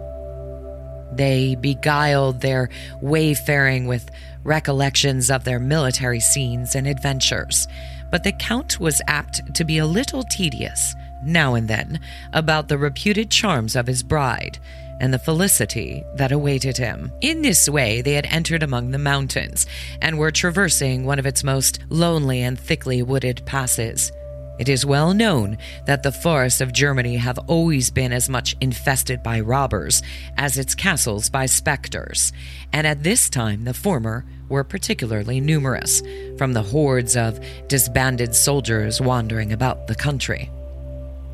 They 1.12 1.56
beguiled 1.56 2.42
their 2.42 2.70
wayfaring 3.02 3.88
with 3.88 4.10
recollections 4.44 5.30
of 5.30 5.44
their 5.44 5.60
military 5.60 6.20
scenes 6.20 6.76
and 6.76 6.88
adventures, 6.88 7.68
but 8.12 8.24
the 8.24 8.32
Count 8.32 8.80
was 8.80 9.02
apt 9.08 9.56
to 9.56 9.64
be 9.64 9.78
a 9.78 9.86
little 9.86 10.24
tedious 10.24 10.96
now 11.26 11.56
and 11.56 11.68
then, 11.68 12.00
about 12.34 12.68
the 12.68 12.78
reputed 12.78 13.30
charms 13.30 13.76
of 13.76 13.88
his 13.88 14.04
bride 14.04 14.60
and 15.00 15.14
the 15.14 15.20
felicity 15.20 16.04
that 16.16 16.32
awaited 16.32 16.78
him. 16.78 17.12
In 17.22 17.42
this 17.42 17.68
way, 17.68 18.02
they 18.02 18.14
had 18.14 18.28
entered 18.28 18.64
among 18.64 18.92
the 18.92 18.98
mountains 18.98 19.66
and 20.02 20.18
were 20.18 20.32
traversing 20.32 21.06
one 21.06 21.20
of 21.20 21.26
its 21.26 21.44
most 21.44 21.80
lonely 21.90 22.42
and 22.42 22.60
thickly 22.60 23.02
wooded 23.02 23.42
passes. 23.46 24.12
It 24.60 24.70
is 24.70 24.86
well 24.86 25.14
known 25.14 25.58
that 25.88 26.04
the 26.04 26.12
forests 26.12 26.62
of 26.62 26.74
Germany 26.74 27.18
have 27.18 27.40
always 27.48 27.90
been 27.90 28.14
as 28.14 28.30
much 28.30 28.56
infested 28.62 29.24
by 29.24 29.40
robbers 29.40 30.04
as 30.38 30.58
its 30.58 30.76
castles 30.76 31.30
by 31.30 31.48
specters, 31.48 32.32
and 32.72 32.86
at 32.86 33.02
this 33.02 33.30
time 33.30 33.64
the 33.64 33.74
former 33.74 34.26
were 34.50 34.64
particularly 34.64 35.40
numerous, 35.40 36.04
from 36.38 36.54
the 36.54 36.62
hordes 36.62 37.18
of 37.18 37.40
disbanded 37.68 38.36
soldiers 38.36 39.02
wandering 39.02 39.52
about 39.52 39.88
the 39.88 39.96
country. 39.96 40.52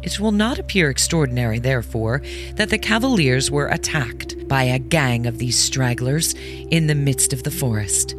It 0.01 0.17
will 0.17 0.31
not 0.31 0.59
appear 0.59 0.89
extraordinary, 0.89 1.59
therefore, 1.59 2.21
that 2.55 2.69
the 2.69 2.77
Cavaliers 2.77 3.51
were 3.51 3.67
attacked 3.67 4.47
by 4.47 4.63
a 4.63 4.79
gang 4.79 5.25
of 5.25 5.39
these 5.39 5.59
stragglers 5.59 6.35
in 6.71 6.87
the 6.87 6.95
midst 6.95 7.33
of 7.33 7.43
the 7.43 7.51
forest. 7.51 8.15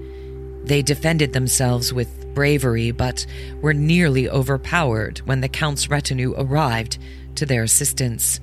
They 0.64 0.82
defended 0.82 1.32
themselves 1.32 1.90
with 1.90 2.19
bravery, 2.34 2.90
but 2.90 3.26
were 3.60 3.74
nearly 3.74 4.28
overpowered 4.28 5.18
when 5.24 5.40
the 5.40 5.48
Count's 5.48 5.88
retinue 5.88 6.34
arrived 6.36 6.98
to 7.36 7.46
their 7.46 7.62
assistance. 7.62 8.40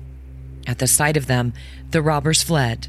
At 0.66 0.78
the 0.78 0.86
sight 0.86 1.16
of 1.16 1.26
them, 1.26 1.52
the 1.90 2.02
robbers 2.02 2.42
fled, 2.42 2.88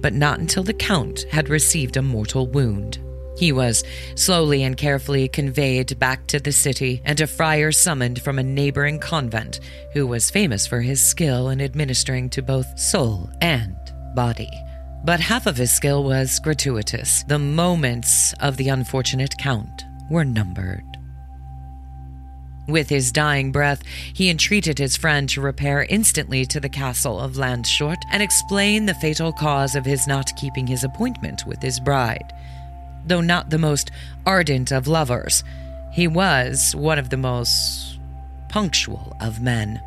but 0.00 0.14
not 0.14 0.38
until 0.38 0.62
the 0.62 0.74
Count 0.74 1.24
had 1.32 1.48
received 1.48 1.96
a 1.96 2.02
mortal 2.02 2.46
wound. 2.46 2.98
He 3.36 3.52
was 3.52 3.84
slowly 4.14 4.62
and 4.62 4.76
carefully 4.76 5.28
conveyed 5.28 5.98
back 5.98 6.26
to 6.28 6.40
the 6.40 6.52
city, 6.52 7.02
and 7.04 7.20
a 7.20 7.26
friar 7.26 7.70
summoned 7.70 8.22
from 8.22 8.38
a 8.38 8.42
neighboring 8.42 8.98
convent 8.98 9.60
who 9.92 10.06
was 10.06 10.30
famous 10.30 10.66
for 10.66 10.80
his 10.80 11.02
skill 11.02 11.50
in 11.50 11.60
administering 11.60 12.30
to 12.30 12.42
both 12.42 12.78
soul 12.78 13.28
and 13.40 13.76
body. 14.14 14.50
But 15.04 15.20
half 15.20 15.46
of 15.46 15.56
his 15.56 15.70
skill 15.70 16.02
was 16.02 16.40
gratuitous. 16.40 17.22
The 17.24 17.38
moments 17.38 18.32
of 18.40 18.56
the 18.56 18.70
unfortunate 18.70 19.36
Count 19.38 19.85
were 20.10 20.24
numbered. 20.24 20.84
With 22.68 22.88
his 22.88 23.12
dying 23.12 23.52
breath, 23.52 23.82
he 24.12 24.28
entreated 24.28 24.78
his 24.78 24.96
friend 24.96 25.28
to 25.30 25.40
repair 25.40 25.84
instantly 25.88 26.44
to 26.46 26.58
the 26.58 26.68
castle 26.68 27.20
of 27.20 27.34
Landshort 27.34 28.02
and 28.10 28.22
explain 28.22 28.86
the 28.86 28.94
fatal 28.94 29.32
cause 29.32 29.76
of 29.76 29.84
his 29.84 30.08
not 30.08 30.34
keeping 30.36 30.66
his 30.66 30.82
appointment 30.82 31.46
with 31.46 31.62
his 31.62 31.78
bride. 31.78 32.32
Though 33.06 33.20
not 33.20 33.50
the 33.50 33.58
most 33.58 33.92
ardent 34.26 34.72
of 34.72 34.88
lovers, 34.88 35.44
he 35.92 36.08
was 36.08 36.74
one 36.74 36.98
of 36.98 37.10
the 37.10 37.16
most 37.16 38.00
punctual 38.48 39.16
of 39.20 39.40
men, 39.40 39.80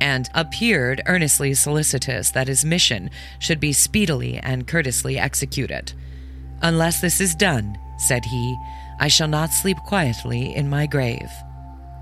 and 0.00 0.28
appeared 0.34 1.02
earnestly 1.06 1.52
solicitous 1.52 2.30
that 2.30 2.48
his 2.48 2.64
mission 2.64 3.10
should 3.40 3.58
be 3.58 3.72
speedily 3.72 4.38
and 4.38 4.68
courteously 4.68 5.18
executed. 5.18 5.92
Unless 6.62 7.00
this 7.00 7.20
is 7.20 7.34
done, 7.34 7.76
said 7.98 8.24
he, 8.24 8.56
I 8.98 9.08
shall 9.08 9.28
not 9.28 9.52
sleep 9.52 9.78
quietly 9.78 10.54
in 10.54 10.68
my 10.68 10.86
grave. 10.86 11.30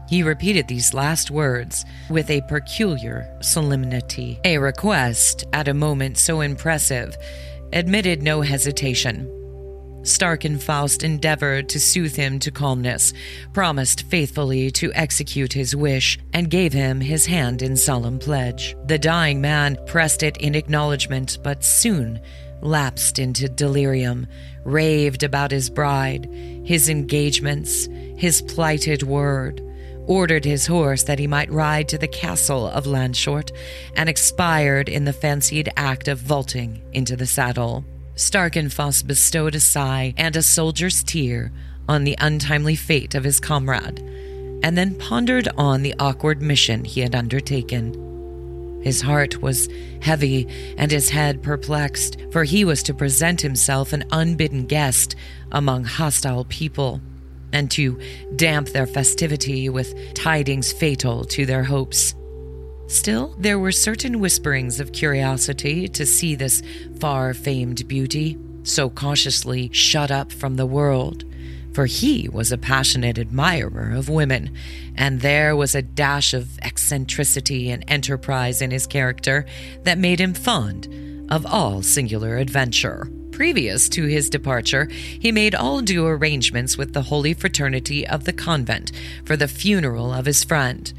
He 0.09 0.23
repeated 0.23 0.69
these 0.69 0.93
last 0.93 1.31
words 1.31 1.85
with 2.11 2.29
a 2.29 2.43
peculiar 2.43 3.35
solemnity. 3.41 4.39
A 4.45 4.59
request, 4.59 5.45
at 5.53 5.69
a 5.69 5.75
moment 5.75 6.19
so 6.19 6.41
impressive, 6.43 7.17
admitted 7.73 8.23
no 8.23 8.43
hesitation. 8.43 9.27
Starkenfaust 10.03 11.05
endeavored 11.05 11.69
to 11.69 11.79
soothe 11.81 12.17
him 12.17 12.41
to 12.41 12.51
calmness, 12.51 13.13
promised 13.53 14.03
faithfully 14.03 14.71
to 14.73 14.93
execute 14.95 15.53
his 15.53 15.77
wish, 15.77 16.19
and 16.33 16.51
gave 16.51 16.73
him 16.73 17.01
his 17.01 17.27
hand 17.27 17.63
in 17.63 17.77
solemn 17.77 18.19
pledge. 18.19 18.75
The 18.87 18.99
dying 18.99 19.41
man 19.41 19.79
pressed 19.87 20.25
it 20.25 20.37
in 20.39 20.57
acknowledgement, 20.57 21.39
but 21.45 21.63
soon 21.63 22.21
lapsed 22.63 23.19
into 23.19 23.49
delirium, 23.49 24.27
raved 24.65 25.23
about 25.23 25.51
his 25.51 25.69
bride, 25.69 26.29
his 26.65 26.89
engagements, 26.89 27.89
his 28.17 28.43
plighted 28.43 29.03
word, 29.03 29.61
ordered 30.07 30.45
his 30.45 30.67
horse 30.67 31.05
that 31.05 31.19
he 31.19 31.27
might 31.27 31.51
ride 31.51 31.89
to 31.89 31.99
the 31.99 32.09
castle 32.09 32.67
of 32.69 32.87
Landshort, 32.87 33.51
and 33.97 34.09
expired 34.09 34.89
in 34.89 35.05
the 35.05 35.13
fancied 35.13 35.71
act 35.77 36.09
of 36.09 36.19
vaulting 36.19 36.83
into 36.93 37.17
the 37.17 37.27
saddle. 37.27 37.85
Starkenfaust 38.15 39.07
bestowed 39.07 39.55
a 39.55 39.61
sigh 39.61 40.15
and 40.17 40.37
a 40.37 40.43
soldier's 40.43 41.03
tear 41.03 41.53
on 41.89 42.05
the 42.05 42.17
untimely 42.21 42.77
fate 42.77 43.15
of 43.15 43.25
his 43.25 43.41
comrade, 43.41 44.01
and 44.63 44.79
then 44.79 44.95
pondered 44.95 45.49
on 45.57 45.83
the 45.83 45.95
awkward 45.99 46.41
mission 46.41 46.85
he 46.85 47.01
had 47.01 47.15
undertaken. 47.15 48.12
His 48.83 49.01
heart 49.01 49.41
was 49.41 49.69
heavy 50.01 50.49
and 50.77 50.91
his 50.91 51.09
head 51.09 51.43
perplexed, 51.43 52.19
for 52.31 52.45
he 52.45 52.65
was 52.65 52.83
to 52.85 52.95
present 52.95 53.41
himself 53.41 53.93
an 53.93 54.05
unbidden 54.11 54.67
guest 54.67 55.15
among 55.53 55.85
hostile 55.85 56.45
people, 56.47 57.01
and 57.53 57.71
to 57.71 58.01
damp 58.37 58.69
their 58.69 58.87
festivity 58.87 59.69
with 59.69 60.15
tidings 60.15 60.73
fatal 60.73 61.25
to 61.27 61.47
their 61.47 61.65
hopes. 61.65 62.15
Still, 62.89 63.35
there 63.39 63.59
were 63.59 63.73
certain 63.73 64.21
whisperings 64.21 64.81
of 64.81 64.93
curiosity 64.93 65.89
to 65.89 66.05
see 66.05 66.35
this 66.35 66.63
far 66.99 67.33
famed 67.33 67.87
beauty, 67.89 68.37
so 68.65 68.91
cautiously 68.91 69.71
shut 69.73 70.11
up 70.11 70.33
from 70.33 70.57
the 70.57 70.67
world 70.67 71.25
for 71.73 71.87
he 71.87 72.29
was 72.29 72.53
a 72.53 72.59
passionate 72.59 73.19
admirer 73.19 73.93
of 73.95 74.09
women, 74.09 74.55
and 74.95 75.21
there 75.21 75.57
was 75.57 75.75
a 75.75 75.83
dash 75.83 76.35
of 76.35 76.59
eccentricity 76.61 77.71
and 77.71 77.85
enterprise 77.89 78.61
in 78.61 78.71
his 78.71 78.87
character 78.87 79.47
that 79.85 79.99
made 79.99 80.21
him 80.21 80.35
fond 80.35 80.89
of 81.31 81.47
all 81.47 81.83
singular 81.83 82.37
adventure. 82.37 83.09
Previous 83.31 83.89
to 83.89 84.05
his 84.05 84.29
departure, 84.29 84.87
he 84.91 85.33
made 85.33 85.55
all 85.55 85.81
due 85.81 86.07
arrangements 86.07 86.77
with 86.77 86.93
the 86.93 87.03
holy 87.03 87.33
fraternity 87.33 88.07
of 88.07 88.25
the 88.25 88.33
convent 88.33 88.93
for 89.25 89.37
the 89.37 89.49
funeral 89.49 90.13
of 90.13 90.27
his 90.27 90.45
friend, 90.45 90.93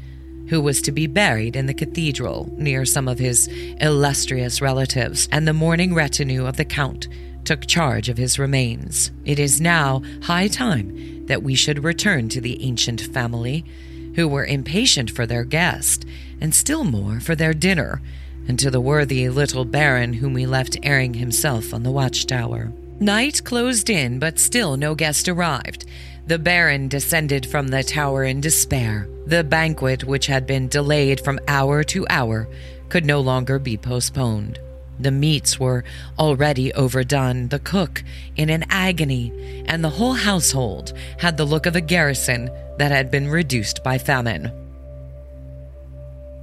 who 0.48 0.60
was 0.60 0.82
to 0.82 0.92
be 0.92 1.06
buried 1.06 1.54
in 1.54 1.66
the 1.66 1.72
cathedral 1.72 2.52
near 2.58 2.84
some 2.84 3.06
of 3.06 3.20
his 3.20 3.46
illustrious 3.80 4.60
relatives, 4.60 5.28
and 5.30 5.46
the 5.46 5.52
mourning 5.52 5.94
retinue 5.94 6.44
of 6.44 6.56
the 6.56 6.64
count 6.64 7.08
took 7.44 7.66
charge 7.66 8.08
of 8.08 8.16
his 8.16 8.38
remains. 8.38 9.10
It 9.24 9.38
is 9.38 9.60
now 9.60 10.02
high 10.22 10.48
time 10.48 11.26
that 11.26 11.42
we 11.42 11.54
should 11.54 11.84
return 11.84 12.28
to 12.30 12.40
the 12.40 12.62
ancient 12.62 13.00
family, 13.00 13.64
who 14.16 14.28
were 14.28 14.44
impatient 14.44 15.10
for 15.10 15.26
their 15.26 15.44
guest, 15.44 16.04
and 16.40 16.54
still 16.54 16.84
more 16.84 17.20
for 17.20 17.34
their 17.34 17.54
dinner, 17.54 18.00
and 18.46 18.58
to 18.58 18.70
the 18.70 18.80
worthy 18.80 19.28
little 19.28 19.64
baron 19.64 20.14
whom 20.14 20.34
we 20.34 20.46
left 20.46 20.76
airing 20.82 21.14
himself 21.14 21.72
on 21.72 21.82
the 21.82 21.90
watchtower. 21.90 22.72
Night 23.00 23.42
closed 23.44 23.90
in, 23.90 24.18
but 24.18 24.38
still 24.38 24.76
no 24.76 24.94
guest 24.94 25.28
arrived. 25.28 25.84
The 26.26 26.38
baron 26.38 26.88
descended 26.88 27.44
from 27.44 27.68
the 27.68 27.82
tower 27.82 28.24
in 28.24 28.40
despair. 28.40 29.08
The 29.26 29.44
banquet, 29.44 30.04
which 30.04 30.26
had 30.26 30.46
been 30.46 30.68
delayed 30.68 31.20
from 31.20 31.40
hour 31.48 31.82
to 31.84 32.06
hour, 32.08 32.48
could 32.88 33.04
no 33.04 33.20
longer 33.20 33.58
be 33.58 33.76
postponed. 33.76 34.58
The 34.98 35.10
meats 35.10 35.58
were 35.58 35.84
already 36.18 36.72
overdone, 36.72 37.48
the 37.48 37.58
cook 37.58 38.04
in 38.36 38.48
an 38.50 38.64
agony, 38.70 39.32
and 39.66 39.82
the 39.82 39.90
whole 39.90 40.14
household 40.14 40.92
had 41.18 41.36
the 41.36 41.44
look 41.44 41.66
of 41.66 41.76
a 41.76 41.80
garrison 41.80 42.50
that 42.78 42.92
had 42.92 43.10
been 43.10 43.28
reduced 43.28 43.82
by 43.82 43.98
famine. 43.98 44.52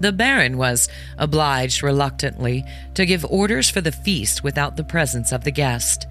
The 0.01 0.11
Baron 0.11 0.57
was 0.57 0.89
obliged 1.17 1.83
reluctantly 1.83 2.65
to 2.95 3.05
give 3.05 3.23
orders 3.25 3.69
for 3.69 3.81
the 3.81 3.91
feast 3.91 4.43
without 4.43 4.75
the 4.75 4.83
presence 4.83 5.31
of 5.31 5.43
the 5.43 5.51
guest. 5.51 6.07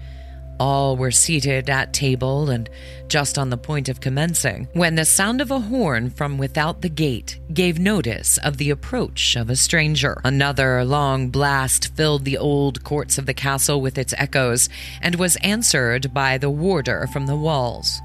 All 0.61 0.95
were 0.95 1.09
seated 1.09 1.71
at 1.71 1.91
table 1.91 2.51
and 2.51 2.69
just 3.07 3.39
on 3.39 3.49
the 3.49 3.57
point 3.57 3.89
of 3.89 3.99
commencing, 3.99 4.67
when 4.73 4.93
the 4.93 5.05
sound 5.05 5.41
of 5.41 5.49
a 5.49 5.59
horn 5.59 6.11
from 6.11 6.37
without 6.37 6.83
the 6.83 6.89
gate 6.89 7.39
gave 7.51 7.79
notice 7.79 8.37
of 8.37 8.57
the 8.57 8.69
approach 8.69 9.35
of 9.35 9.49
a 9.49 9.55
stranger. 9.55 10.21
Another 10.23 10.85
long 10.85 11.29
blast 11.29 11.95
filled 11.95 12.25
the 12.25 12.37
old 12.37 12.83
courts 12.83 13.17
of 13.17 13.25
the 13.25 13.33
castle 13.33 13.81
with 13.81 13.97
its 13.97 14.13
echoes, 14.19 14.69
and 15.01 15.15
was 15.15 15.35
answered 15.37 16.13
by 16.13 16.37
the 16.37 16.51
warder 16.51 17.07
from 17.11 17.25
the 17.25 17.35
walls. 17.35 17.99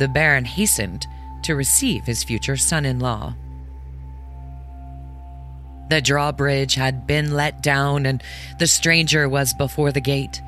The 0.00 0.08
Baron 0.08 0.46
hastened 0.46 1.06
to 1.44 1.54
receive 1.54 2.06
his 2.06 2.24
future 2.24 2.56
son 2.56 2.84
in 2.84 2.98
law. 2.98 3.36
The 5.90 6.00
drawbridge 6.00 6.74
had 6.74 7.06
been 7.06 7.34
let 7.34 7.62
down, 7.62 8.04
and 8.04 8.20
the 8.58 8.66
stranger 8.66 9.28
was 9.28 9.54
before 9.54 9.92
the 9.92 10.00
gate. 10.00 10.42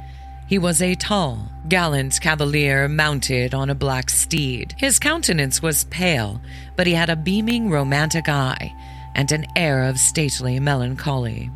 He 0.52 0.58
was 0.58 0.82
a 0.82 0.94
tall, 0.94 1.50
gallant 1.66 2.20
cavalier 2.20 2.86
mounted 2.86 3.54
on 3.54 3.70
a 3.70 3.74
black 3.74 4.10
steed. 4.10 4.74
His 4.76 4.98
countenance 4.98 5.62
was 5.62 5.84
pale, 5.84 6.42
but 6.76 6.86
he 6.86 6.92
had 6.92 7.08
a 7.08 7.16
beaming, 7.16 7.70
romantic 7.70 8.28
eye 8.28 8.74
and 9.14 9.32
an 9.32 9.46
air 9.56 9.84
of 9.84 9.98
stately 9.98 10.60
melancholy. 10.60 11.50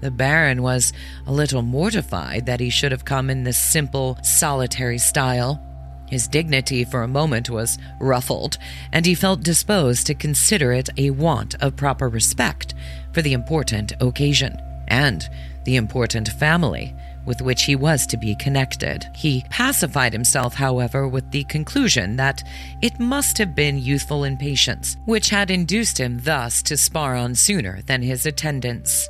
The 0.00 0.10
Baron 0.10 0.62
was 0.62 0.92
a 1.28 1.32
little 1.32 1.62
mortified 1.62 2.46
that 2.46 2.58
he 2.58 2.70
should 2.70 2.90
have 2.90 3.04
come 3.04 3.30
in 3.30 3.44
this 3.44 3.56
simple, 3.56 4.18
solitary 4.24 4.98
style. 4.98 5.62
His 6.08 6.26
dignity 6.26 6.84
for 6.84 7.04
a 7.04 7.06
moment 7.06 7.50
was 7.50 7.78
ruffled, 8.00 8.58
and 8.90 9.06
he 9.06 9.14
felt 9.14 9.44
disposed 9.44 10.08
to 10.08 10.14
consider 10.14 10.72
it 10.72 10.88
a 10.96 11.10
want 11.10 11.54
of 11.62 11.76
proper 11.76 12.08
respect 12.08 12.74
for 13.12 13.22
the 13.22 13.32
important 13.32 13.92
occasion 14.00 14.60
and 14.88 15.24
the 15.66 15.76
important 15.76 16.30
family 16.30 16.96
with 17.26 17.42
which 17.42 17.64
he 17.64 17.76
was 17.76 18.06
to 18.06 18.16
be 18.16 18.34
connected. 18.34 19.08
He 19.14 19.44
pacified 19.50 20.12
himself, 20.12 20.54
however, 20.54 21.08
with 21.08 21.30
the 21.30 21.44
conclusion 21.44 22.16
that 22.16 22.42
it 22.82 22.98
must 23.00 23.38
have 23.38 23.54
been 23.54 23.78
youthful 23.78 24.24
impatience 24.24 24.96
which 25.06 25.30
had 25.30 25.50
induced 25.50 25.98
him 25.98 26.20
thus 26.22 26.62
to 26.64 26.76
spar 26.76 27.14
on 27.16 27.34
sooner 27.34 27.82
than 27.82 28.02
his 28.02 28.26
attendants. 28.26 29.08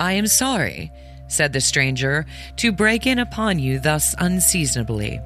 I 0.00 0.12
am 0.12 0.26
sorry, 0.26 0.90
said 1.28 1.52
the 1.52 1.60
stranger, 1.60 2.26
to 2.56 2.72
break 2.72 3.06
in 3.06 3.18
upon 3.18 3.58
you 3.58 3.78
thus 3.78 4.14
unseasonably. 4.18 5.20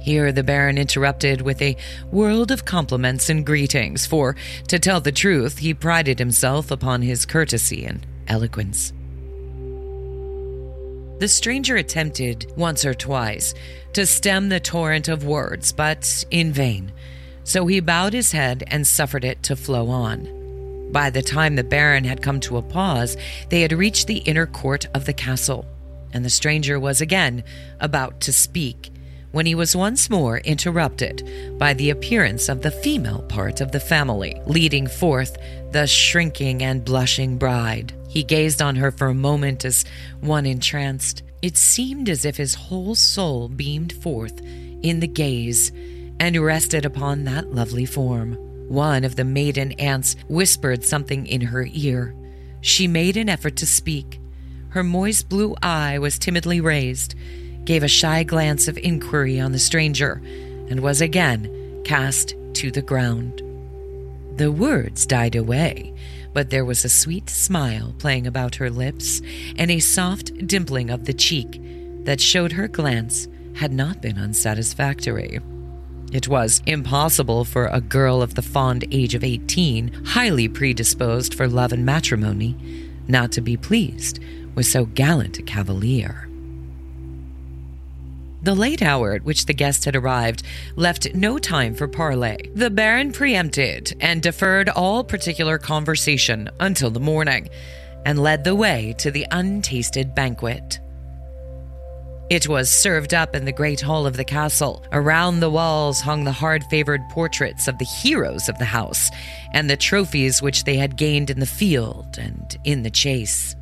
Here 0.00 0.32
the 0.32 0.42
Baron 0.42 0.78
interrupted 0.78 1.42
with 1.42 1.60
a 1.60 1.76
world 2.10 2.50
of 2.50 2.64
compliments 2.64 3.28
and 3.28 3.44
greetings, 3.44 4.06
for, 4.06 4.34
to 4.68 4.78
tell 4.78 5.00
the 5.00 5.12
truth, 5.12 5.58
he 5.58 5.74
prided 5.74 6.18
himself 6.18 6.70
upon 6.70 7.02
his 7.02 7.26
courtesy 7.26 7.84
and 7.84 8.06
eloquence. 8.26 8.92
The 11.20 11.28
stranger 11.28 11.76
attempted 11.76 12.50
once 12.56 12.86
or 12.86 12.94
twice 12.94 13.52
to 13.92 14.06
stem 14.06 14.48
the 14.48 14.58
torrent 14.58 15.06
of 15.06 15.22
words, 15.22 15.70
but 15.70 16.24
in 16.30 16.50
vain, 16.50 16.92
so 17.44 17.66
he 17.66 17.80
bowed 17.80 18.14
his 18.14 18.32
head 18.32 18.64
and 18.68 18.86
suffered 18.86 19.22
it 19.22 19.42
to 19.42 19.54
flow 19.54 19.90
on. 19.90 20.90
By 20.92 21.10
the 21.10 21.20
time 21.20 21.56
the 21.56 21.62
Baron 21.62 22.04
had 22.04 22.22
come 22.22 22.40
to 22.40 22.56
a 22.56 22.62
pause, 22.62 23.18
they 23.50 23.60
had 23.60 23.72
reached 23.72 24.06
the 24.06 24.20
inner 24.20 24.46
court 24.46 24.86
of 24.94 25.04
the 25.04 25.12
castle, 25.12 25.66
and 26.14 26.24
the 26.24 26.30
stranger 26.30 26.80
was 26.80 27.02
again 27.02 27.44
about 27.80 28.20
to 28.22 28.32
speak 28.32 28.90
when 29.30 29.44
he 29.44 29.54
was 29.54 29.76
once 29.76 30.08
more 30.08 30.38
interrupted 30.38 31.58
by 31.58 31.74
the 31.74 31.90
appearance 31.90 32.48
of 32.48 32.62
the 32.62 32.70
female 32.70 33.22
part 33.24 33.60
of 33.60 33.72
the 33.72 33.78
family, 33.78 34.40
leading 34.46 34.86
forth 34.86 35.36
the 35.70 35.86
shrinking 35.86 36.62
and 36.62 36.82
blushing 36.82 37.36
bride. 37.36 37.92
He 38.10 38.24
gazed 38.24 38.60
on 38.60 38.76
her 38.76 38.90
for 38.90 39.06
a 39.06 39.14
moment 39.14 39.64
as 39.64 39.84
one 40.20 40.44
entranced. 40.44 41.22
It 41.42 41.56
seemed 41.56 42.08
as 42.08 42.24
if 42.24 42.36
his 42.36 42.54
whole 42.54 42.96
soul 42.96 43.48
beamed 43.48 43.92
forth 43.92 44.40
in 44.82 44.98
the 44.98 45.06
gaze 45.06 45.70
and 46.18 46.36
rested 46.36 46.84
upon 46.84 47.24
that 47.24 47.54
lovely 47.54 47.86
form. 47.86 48.34
One 48.68 49.04
of 49.04 49.14
the 49.14 49.24
maiden 49.24 49.72
aunts 49.72 50.16
whispered 50.28 50.84
something 50.84 51.24
in 51.26 51.40
her 51.40 51.68
ear. 51.70 52.14
She 52.60 52.88
made 52.88 53.16
an 53.16 53.28
effort 53.28 53.56
to 53.56 53.66
speak. 53.66 54.20
Her 54.70 54.82
moist 54.82 55.28
blue 55.28 55.54
eye 55.62 55.98
was 55.98 56.18
timidly 56.18 56.60
raised, 56.60 57.14
gave 57.64 57.84
a 57.84 57.88
shy 57.88 58.24
glance 58.24 58.66
of 58.66 58.76
inquiry 58.78 59.38
on 59.38 59.52
the 59.52 59.58
stranger, 59.58 60.20
and 60.68 60.80
was 60.80 61.00
again 61.00 61.82
cast 61.84 62.34
to 62.54 62.72
the 62.72 62.82
ground. 62.82 63.40
The 64.36 64.50
words 64.50 65.06
died 65.06 65.36
away, 65.36 65.94
but 66.32 66.50
there 66.50 66.64
was 66.64 66.84
a 66.84 66.88
sweet 66.88 67.28
smile 67.28 67.94
playing 67.98 68.26
about 68.26 68.54
her 68.54 68.70
lips 68.70 69.20
and 69.56 69.70
a 69.70 69.80
soft 69.80 70.46
dimpling 70.46 70.90
of 70.90 71.04
the 71.04 71.12
cheek 71.12 71.60
that 72.04 72.20
showed 72.20 72.52
her 72.52 72.68
glance 72.68 73.28
had 73.54 73.72
not 73.72 74.00
been 74.00 74.16
unsatisfactory. 74.16 75.40
It 76.12 76.28
was 76.28 76.62
impossible 76.66 77.44
for 77.44 77.66
a 77.66 77.80
girl 77.80 78.22
of 78.22 78.34
the 78.34 78.42
fond 78.42 78.84
age 78.90 79.14
of 79.14 79.24
eighteen, 79.24 79.92
highly 80.04 80.48
predisposed 80.48 81.34
for 81.34 81.46
love 81.46 81.72
and 81.72 81.84
matrimony, 81.84 82.56
not 83.06 83.32
to 83.32 83.40
be 83.40 83.56
pleased 83.56 84.18
with 84.54 84.66
so 84.66 84.86
gallant 84.86 85.38
a 85.38 85.42
cavalier. 85.42 86.29
The 88.42 88.54
late 88.54 88.82
hour 88.82 89.12
at 89.12 89.24
which 89.24 89.46
the 89.46 89.52
guest 89.52 89.84
had 89.84 89.96
arrived 89.96 90.42
left 90.76 91.14
no 91.14 91.38
time 91.38 91.74
for 91.74 91.86
parley. 91.86 92.50
The 92.54 92.70
Baron 92.70 93.12
preempted 93.12 93.94
and 94.00 94.22
deferred 94.22 94.68
all 94.70 95.04
particular 95.04 95.58
conversation 95.58 96.48
until 96.58 96.90
the 96.90 97.00
morning, 97.00 97.48
and 98.06 98.18
led 98.18 98.44
the 98.44 98.54
way 98.54 98.94
to 98.98 99.10
the 99.10 99.26
untasted 99.30 100.14
banquet. 100.14 100.80
It 102.30 102.48
was 102.48 102.70
served 102.70 103.12
up 103.12 103.34
in 103.34 103.44
the 103.44 103.52
great 103.52 103.80
hall 103.80 104.06
of 104.06 104.16
the 104.16 104.24
castle. 104.24 104.86
Around 104.92 105.40
the 105.40 105.50
walls 105.50 106.00
hung 106.00 106.22
the 106.22 106.32
hard 106.32 106.62
favored 106.70 107.00
portraits 107.10 107.66
of 107.66 107.76
the 107.78 107.84
heroes 107.84 108.48
of 108.48 108.56
the 108.58 108.64
house 108.64 109.10
and 109.52 109.68
the 109.68 109.76
trophies 109.76 110.40
which 110.40 110.62
they 110.62 110.76
had 110.76 110.96
gained 110.96 111.28
in 111.28 111.40
the 111.40 111.46
field 111.46 112.16
and 112.18 112.56
in 112.64 112.84
the 112.84 112.90
chase. 112.90 113.56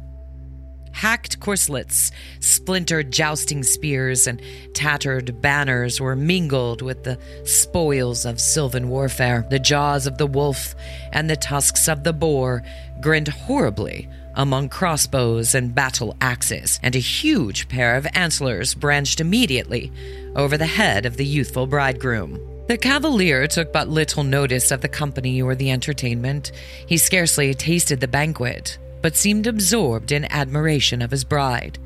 Hacked 0.99 1.39
corselets, 1.39 2.11
splintered 2.41 3.13
jousting 3.13 3.63
spears, 3.63 4.27
and 4.27 4.43
tattered 4.75 5.41
banners 5.41 6.01
were 6.01 6.17
mingled 6.17 6.83
with 6.83 7.05
the 7.05 7.21
spoils 7.45 8.25
of 8.25 8.41
sylvan 8.41 8.89
warfare. 8.89 9.47
The 9.49 9.61
jaws 9.61 10.09
of 10.09 10.19
the 10.19 10.27
wolf 10.27 10.75
and 11.13 11.31
the 11.31 11.37
tusks 11.37 11.87
of 11.87 12.03
the 12.03 12.13
boar 12.13 12.65
grinned 13.01 13.29
horribly 13.29 14.09
among 14.35 14.71
crossbows 14.71 15.55
and 15.55 15.73
battle 15.73 16.17
axes, 16.21 16.81
and 16.83 16.97
a 16.97 16.99
huge 16.99 17.69
pair 17.69 17.95
of 17.95 18.09
antlers 18.13 18.75
branched 18.75 19.21
immediately 19.21 19.93
over 20.35 20.59
the 20.59 20.67
head 20.67 21.07
of 21.07 21.17
the 21.17 21.25
youthful 21.25 21.69
bridegroom. 21.69 22.41
The 22.67 22.77
cavalier 22.77 23.47
took 23.47 23.73
but 23.73 23.89
little 23.89 24.25
notice 24.25 24.73
of 24.73 24.81
the 24.81 24.89
company 24.89 25.41
or 25.41 25.55
the 25.55 25.71
entertainment. 25.71 26.51
He 26.89 26.97
scarcely 26.97 27.55
tasted 27.55 28.01
the 28.01 28.09
banquet 28.09 28.79
but 29.03 29.17
seemed 29.17 29.47
absorbed 29.47 30.13
in 30.13 30.31
admiration 30.33 31.03
of 31.03 31.11
his 31.11 31.25
bride. 31.25 31.79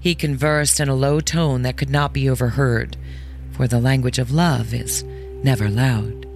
He 0.00 0.14
conversed 0.14 0.80
in 0.80 0.88
a 0.88 0.94
low 0.94 1.20
tone 1.20 1.62
that 1.62 1.76
could 1.76 1.90
not 1.90 2.12
be 2.12 2.28
overheard, 2.28 2.96
for 3.52 3.66
the 3.66 3.80
language 3.80 4.18
of 4.18 4.30
love 4.30 4.72
is 4.74 5.02
never 5.42 5.68
loud. 5.68 6.26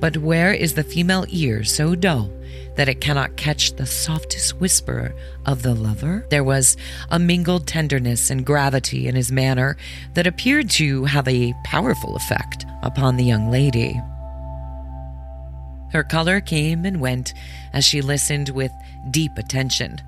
But 0.00 0.18
where 0.18 0.52
is 0.52 0.74
the 0.74 0.84
female 0.84 1.24
ear 1.28 1.64
so 1.64 1.94
dull 1.94 2.30
that 2.76 2.88
it 2.88 3.00
cannot 3.00 3.36
catch 3.36 3.72
the 3.72 3.86
softest 3.86 4.60
whisper 4.60 5.14
of 5.46 5.62
the 5.62 5.74
lover? 5.74 6.26
There 6.30 6.44
was 6.44 6.76
a 7.10 7.18
mingled 7.18 7.66
tenderness 7.66 8.28
and 8.28 8.44
gravity 8.44 9.08
in 9.08 9.14
his 9.14 9.32
manner 9.32 9.76
that 10.14 10.26
appeared 10.26 10.68
to 10.70 11.04
have 11.04 11.26
a 11.26 11.54
powerful 11.64 12.16
effect 12.16 12.66
upon 12.82 13.16
the 13.16 13.24
young 13.24 13.50
lady. 13.50 14.00
Her 15.92 16.04
color 16.04 16.40
came 16.40 16.84
and 16.84 17.00
went 17.00 17.32
as 17.72 17.84
she 17.84 18.02
listened 18.02 18.50
with 18.50 18.72
deep 19.10 19.38
attention. 19.38 20.00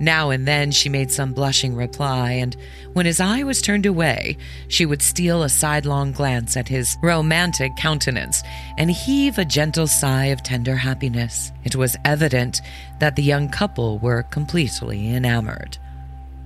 Now 0.00 0.30
and 0.30 0.46
then 0.46 0.72
she 0.72 0.88
made 0.88 1.12
some 1.12 1.32
blushing 1.32 1.76
reply, 1.76 2.32
and 2.32 2.56
when 2.94 3.06
his 3.06 3.20
eye 3.20 3.44
was 3.44 3.62
turned 3.62 3.86
away, 3.86 4.36
she 4.68 4.86
would 4.86 5.02
steal 5.02 5.42
a 5.42 5.48
sidelong 5.48 6.12
glance 6.12 6.56
at 6.56 6.68
his 6.68 6.96
romantic 7.02 7.76
countenance 7.76 8.42
and 8.76 8.90
heave 8.90 9.38
a 9.38 9.44
gentle 9.44 9.86
sigh 9.86 10.26
of 10.26 10.42
tender 10.42 10.74
happiness. 10.74 11.52
It 11.62 11.76
was 11.76 11.96
evident 12.04 12.60
that 12.98 13.14
the 13.14 13.22
young 13.22 13.48
couple 13.48 13.98
were 14.00 14.24
completely 14.24 15.14
enamored. 15.14 15.78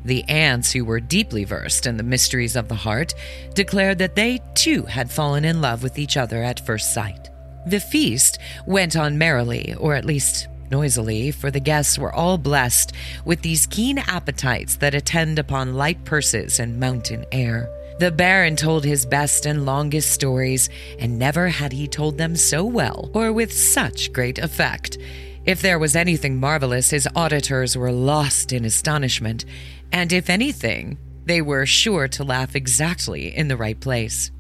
The 0.05 0.25
aunts, 0.29 0.73
who 0.73 0.85
were 0.85 1.01
deeply 1.01 1.45
versed 1.45 1.87
in 1.87 1.97
the 1.97 2.03
mysteries 2.03 2.55
of 2.55 2.69
the 2.69 2.75
heart, 2.75 3.15
declared 3.55 3.99
that 3.99 4.15
they 4.15 4.41
too 4.55 4.83
had 4.85 5.11
fallen 5.11 5.45
in 5.45 5.61
love 5.61 5.83
with 5.83 5.99
each 5.99 6.17
other 6.17 6.43
at 6.43 6.65
first 6.65 6.93
sight. 6.93 7.31
The 7.67 7.81
feast 7.81 8.39
went 8.67 8.97
on 8.97 9.19
merrily, 9.19 9.75
or 9.75 9.95
at 9.95 10.05
least 10.05 10.49
noisily, 10.71 11.31
for 11.31 11.51
the 11.51 11.61
guests 11.61 11.99
were 11.99 12.13
all 12.13 12.39
blessed 12.39 12.93
with 13.25 13.43
these 13.43 13.67
keen 13.67 13.99
appetites 13.99 14.77
that 14.77 14.95
attend 14.95 15.39
upon 15.39 15.75
light 15.75 16.05
purses 16.05 16.61
and 16.61 16.81
mountain 16.81 17.25
air. 17.33 17.69
The 17.99 18.13
Baron 18.13 18.55
told 18.55 18.85
his 18.85 19.05
best 19.05 19.45
and 19.45 19.67
longest 19.67 20.13
stories, 20.13 20.71
and 21.01 21.19
never 21.19 21.49
had 21.49 21.73
he 21.73 21.89
told 21.89 22.17
them 22.17 22.37
so 22.37 22.65
well 22.65 23.11
or 23.13 23.33
with 23.33 23.53
such 23.53 24.13
great 24.13 24.39
effect. 24.39 24.99
If 25.45 25.63
there 25.63 25.79
was 25.79 25.97
anything 25.97 26.39
marvelous, 26.39 26.91
his 26.91 27.09
auditors 27.17 27.77
were 27.77 27.91
lost 27.91 28.53
in 28.53 28.65
astonishment, 28.65 29.47
and 29.91 30.13
if 30.13 30.31
anything, 30.31 30.99
they 31.25 31.43
were 31.43 31.67
sure 31.67 32.07
to 32.09 32.25
laugh 32.25 32.55
exactly 32.55 33.37
in 33.37 33.49
the 33.49 33.57
right 33.57 33.79
place. 33.81 34.31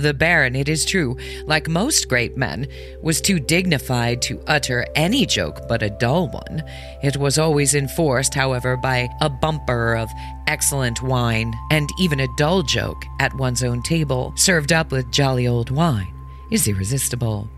The 0.00 0.14
Baron, 0.14 0.56
it 0.56 0.66
is 0.66 0.86
true, 0.86 1.18
like 1.44 1.68
most 1.68 2.08
great 2.08 2.34
men, 2.34 2.66
was 3.02 3.20
too 3.20 3.38
dignified 3.38 4.22
to 4.22 4.42
utter 4.46 4.86
any 4.94 5.26
joke 5.26 5.68
but 5.68 5.82
a 5.82 5.90
dull 5.90 6.28
one. 6.28 6.62
It 7.02 7.18
was 7.18 7.36
always 7.36 7.74
enforced, 7.74 8.32
however, 8.32 8.78
by 8.78 9.10
a 9.20 9.28
bumper 9.28 9.98
of 9.98 10.08
excellent 10.46 11.02
wine, 11.02 11.52
and 11.70 11.90
even 11.98 12.20
a 12.20 12.34
dull 12.38 12.62
joke 12.62 13.04
at 13.20 13.34
one's 13.34 13.62
own 13.62 13.82
table, 13.82 14.32
served 14.36 14.72
up 14.72 14.90
with 14.90 15.12
jolly 15.12 15.46
old 15.46 15.68
wine, 15.70 16.14
is 16.50 16.66
irresistible. 16.66 17.50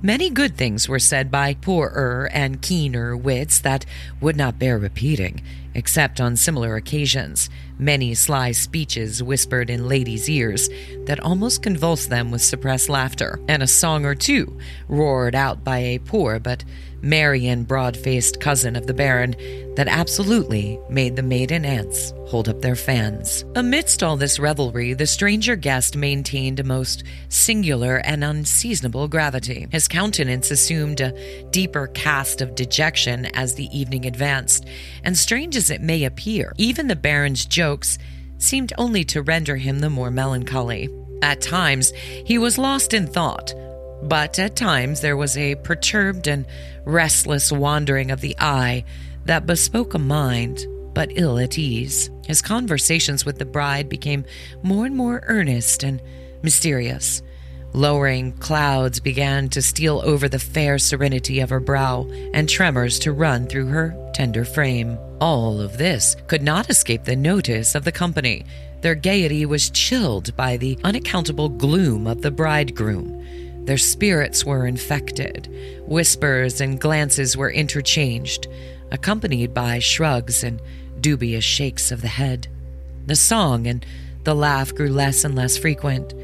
Many 0.00 0.30
good 0.30 0.56
things 0.56 0.88
were 0.88 1.00
said 1.00 1.30
by 1.30 1.52
poorer 1.52 2.30
and 2.32 2.62
keener 2.62 3.14
wits 3.14 3.58
that 3.58 3.84
would 4.22 4.36
not 4.36 4.58
bear 4.58 4.78
repeating, 4.78 5.42
except 5.78 6.20
on 6.20 6.34
similar 6.34 6.74
occasions, 6.74 7.48
many 7.78 8.12
sly 8.12 8.50
speeches 8.50 9.22
whispered 9.22 9.70
in 9.70 9.86
ladies' 9.86 10.28
ears 10.28 10.68
that 11.06 11.20
almost 11.20 11.62
convulsed 11.62 12.10
them 12.10 12.32
with 12.32 12.42
suppressed 12.42 12.88
laughter, 12.88 13.40
and 13.46 13.62
a 13.62 13.66
song 13.66 14.04
or 14.04 14.16
two 14.16 14.58
roared 14.88 15.36
out 15.36 15.62
by 15.62 15.78
a 15.78 16.00
poor 16.00 16.40
but 16.40 16.64
merry 17.02 17.46
and 17.46 17.66
broad 17.66 17.96
faced 17.96 18.40
cousin 18.40 18.76
of 18.76 18.86
the 18.86 18.94
Baron 18.94 19.34
that 19.76 19.88
absolutely 19.88 20.78
made 20.90 21.16
the 21.16 21.22
maiden 21.22 21.64
aunts 21.64 22.12
hold 22.26 22.48
up 22.48 22.60
their 22.60 22.76
fans. 22.76 23.44
Amidst 23.54 24.02
all 24.02 24.16
this 24.16 24.38
revelry, 24.38 24.92
the 24.92 25.06
stranger 25.06 25.56
guest 25.56 25.96
maintained 25.96 26.60
a 26.60 26.64
most 26.64 27.04
singular 27.28 27.96
and 27.98 28.24
unseasonable 28.24 29.08
gravity. 29.08 29.66
His 29.70 29.88
countenance 29.88 30.50
assumed 30.50 31.00
a 31.00 31.44
deeper 31.50 31.86
cast 31.88 32.40
of 32.40 32.54
dejection 32.54 33.26
as 33.34 33.54
the 33.54 33.68
evening 33.76 34.06
advanced, 34.06 34.66
and 35.04 35.16
strange 35.16 35.56
as 35.56 35.70
it 35.70 35.80
may 35.80 36.04
appear, 36.04 36.52
even 36.56 36.88
the 36.88 36.96
Baron's 36.96 37.46
jokes 37.46 37.98
seemed 38.38 38.72
only 38.78 39.04
to 39.04 39.22
render 39.22 39.56
him 39.56 39.80
the 39.80 39.90
more 39.90 40.10
melancholy. 40.10 40.88
At 41.22 41.40
times, 41.40 41.90
he 42.24 42.38
was 42.38 42.58
lost 42.58 42.94
in 42.94 43.06
thought, 43.06 43.52
but 44.02 44.38
at 44.38 44.56
times 44.56 45.00
there 45.00 45.16
was 45.16 45.36
a 45.36 45.56
perturbed 45.56 46.26
and 46.26 46.46
restless 46.84 47.50
wandering 47.52 48.10
of 48.10 48.20
the 48.20 48.36
eye 48.38 48.84
that 49.24 49.46
bespoke 49.46 49.94
a 49.94 49.98
mind 49.98 50.66
but 50.94 51.12
ill 51.14 51.38
at 51.38 51.58
ease. 51.58 52.10
His 52.26 52.42
conversations 52.42 53.24
with 53.24 53.38
the 53.38 53.44
bride 53.44 53.88
became 53.88 54.24
more 54.62 54.86
and 54.86 54.96
more 54.96 55.22
earnest 55.26 55.82
and 55.82 56.02
mysterious. 56.42 57.22
Lowering 57.74 58.32
clouds 58.32 58.98
began 58.98 59.48
to 59.50 59.60
steal 59.60 60.00
over 60.04 60.28
the 60.28 60.38
fair 60.38 60.78
serenity 60.78 61.40
of 61.40 61.50
her 61.50 61.60
brow, 61.60 62.08
and 62.32 62.48
tremors 62.48 62.98
to 63.00 63.12
run 63.12 63.46
through 63.46 63.66
her 63.66 63.94
tender 64.14 64.44
frame. 64.44 64.98
All 65.20 65.60
of 65.60 65.76
this 65.76 66.16
could 66.26 66.42
not 66.42 66.70
escape 66.70 67.04
the 67.04 67.16
notice 67.16 67.74
of 67.74 67.84
the 67.84 67.92
company. 67.92 68.44
Their 68.80 68.94
gaiety 68.94 69.44
was 69.44 69.70
chilled 69.70 70.34
by 70.36 70.56
the 70.56 70.78
unaccountable 70.82 71.50
gloom 71.50 72.06
of 72.06 72.22
the 72.22 72.30
bridegroom. 72.30 73.24
Their 73.68 73.76
spirits 73.76 74.46
were 74.46 74.66
infected. 74.66 75.46
Whispers 75.86 76.62
and 76.62 76.80
glances 76.80 77.36
were 77.36 77.50
interchanged, 77.50 78.48
accompanied 78.90 79.52
by 79.52 79.78
shrugs 79.78 80.42
and 80.42 80.58
dubious 81.02 81.44
shakes 81.44 81.92
of 81.92 82.00
the 82.00 82.08
head. 82.08 82.48
The 83.04 83.14
song 83.14 83.66
and 83.66 83.84
the 84.24 84.34
laugh 84.34 84.74
grew 84.74 84.88
less 84.88 85.22
and 85.22 85.34
less 85.34 85.58
frequent. 85.58 86.14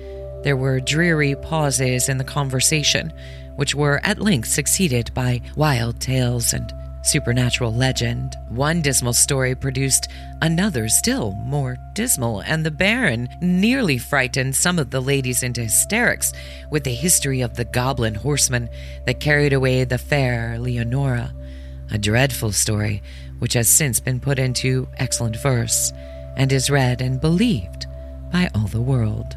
There 0.42 0.56
were 0.56 0.80
dreary 0.80 1.34
pauses 1.34 2.08
in 2.08 2.16
the 2.16 2.24
conversation, 2.24 3.12
which 3.56 3.74
were 3.74 4.00
at 4.04 4.22
length 4.22 4.48
succeeded 4.48 5.12
by 5.12 5.42
wild 5.54 6.00
tales 6.00 6.54
and 6.54 6.72
supernatural 7.04 7.72
legend. 7.72 8.36
One 8.48 8.82
dismal 8.82 9.12
story 9.12 9.54
produced 9.54 10.08
another 10.42 10.88
still 10.88 11.32
more 11.32 11.76
dismal, 11.94 12.40
and 12.40 12.64
the 12.64 12.70
Baron 12.70 13.28
nearly 13.40 13.98
frightened 13.98 14.56
some 14.56 14.78
of 14.78 14.90
the 14.90 15.00
ladies 15.00 15.42
into 15.42 15.62
hysterics 15.62 16.32
with 16.70 16.84
the 16.84 16.94
history 16.94 17.40
of 17.40 17.54
the 17.54 17.64
goblin 17.64 18.14
horseman 18.14 18.68
that 19.06 19.20
carried 19.20 19.52
away 19.52 19.84
the 19.84 19.98
fair 19.98 20.58
Leonora, 20.58 21.32
a 21.90 21.98
dreadful 21.98 22.52
story 22.52 23.02
which 23.38 23.52
has 23.52 23.68
since 23.68 24.00
been 24.00 24.20
put 24.20 24.38
into 24.38 24.88
excellent 24.96 25.36
verse 25.36 25.92
and 26.36 26.52
is 26.52 26.70
read 26.70 27.00
and 27.00 27.20
believed 27.20 27.86
by 28.32 28.50
all 28.54 28.66
the 28.68 28.80
world. 28.80 29.36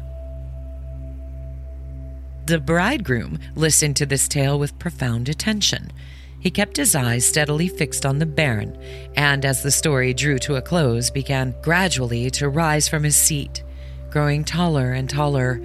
The 2.46 2.58
bridegroom 2.58 3.38
listened 3.54 3.96
to 3.96 4.06
this 4.06 4.26
tale 4.26 4.58
with 4.58 4.78
profound 4.78 5.28
attention. 5.28 5.92
He 6.40 6.50
kept 6.50 6.76
his 6.76 6.94
eyes 6.94 7.26
steadily 7.26 7.68
fixed 7.68 8.06
on 8.06 8.18
the 8.18 8.26
Baron, 8.26 8.78
and 9.16 9.44
as 9.44 9.62
the 9.62 9.70
story 9.70 10.14
drew 10.14 10.38
to 10.40 10.56
a 10.56 10.62
close, 10.62 11.10
began 11.10 11.54
gradually 11.62 12.30
to 12.32 12.48
rise 12.48 12.88
from 12.88 13.02
his 13.02 13.16
seat, 13.16 13.64
growing 14.10 14.44
taller 14.44 14.92
and 14.92 15.10
taller, 15.10 15.60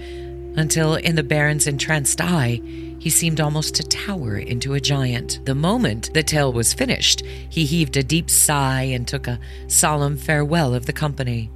until 0.55 0.95
in 0.95 1.15
the 1.15 1.23
Baron's 1.23 1.67
entranced 1.67 2.21
eye, 2.21 2.61
he 2.99 3.09
seemed 3.09 3.41
almost 3.41 3.75
to 3.75 3.83
tower 3.83 4.37
into 4.37 4.75
a 4.75 4.79
giant. 4.79 5.39
The 5.45 5.55
moment 5.55 6.13
the 6.13 6.23
tale 6.23 6.53
was 6.53 6.73
finished, 6.73 7.23
he 7.49 7.65
heaved 7.65 7.97
a 7.97 8.03
deep 8.03 8.29
sigh 8.29 8.83
and 8.83 9.07
took 9.07 9.27
a 9.27 9.39
solemn 9.67 10.15
farewell 10.15 10.73
of 10.73 10.85
the 10.85 10.93
company. 10.93 11.51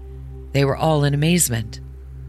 They 0.51 0.65
were 0.65 0.75
all 0.75 1.03
in 1.03 1.13
amazement. 1.13 1.79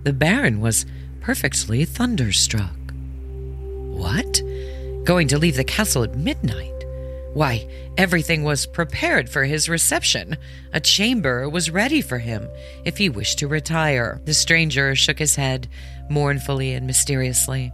The 0.05 0.12
Baron 0.12 0.61
was 0.61 0.87
perfectly 1.20 1.85
thunderstruck. 1.85 2.77
What? 2.92 4.42
Going 5.05 5.27
to 5.29 5.38
leave 5.38 5.57
the 5.57 5.64
castle 5.64 6.05
at 6.05 6.16
midnight? 6.16 6.77
Why, 7.38 7.68
everything 7.96 8.42
was 8.42 8.66
prepared 8.66 9.31
for 9.31 9.44
his 9.44 9.68
reception. 9.68 10.37
A 10.72 10.81
chamber 10.81 11.48
was 11.48 11.70
ready 11.70 12.01
for 12.01 12.18
him 12.18 12.48
if 12.85 12.96
he 12.96 13.09
wished 13.09 13.38
to 13.38 13.46
retire. 13.46 14.20
The 14.24 14.35
stranger 14.35 14.96
shook 14.96 15.20
his 15.20 15.37
head 15.37 15.68
mournfully 16.11 16.74
and 16.74 16.85
mysteriously. 16.85 17.72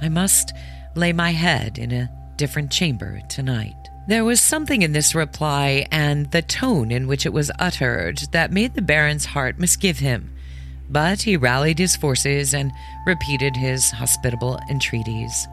I 0.00 0.08
must 0.08 0.54
lay 0.94 1.12
my 1.12 1.32
head 1.32 1.76
in 1.76 1.92
a 1.92 2.10
different 2.36 2.72
chamber 2.72 3.20
tonight. 3.28 3.76
There 4.08 4.24
was 4.24 4.40
something 4.40 4.80
in 4.80 4.92
this 4.92 5.14
reply 5.14 5.86
and 5.92 6.30
the 6.30 6.40
tone 6.40 6.90
in 6.90 7.06
which 7.06 7.26
it 7.26 7.32
was 7.34 7.50
uttered 7.58 8.20
that 8.32 8.52
made 8.52 8.72
the 8.72 8.80
Baron's 8.80 9.26
heart 9.26 9.58
misgive 9.58 9.98
him. 9.98 10.32
But 10.88 11.20
he 11.20 11.36
rallied 11.36 11.78
his 11.78 11.94
forces 11.94 12.54
and 12.54 12.72
repeated 13.06 13.54
his 13.54 13.90
hospitable 13.90 14.58
entreaties. 14.70 15.46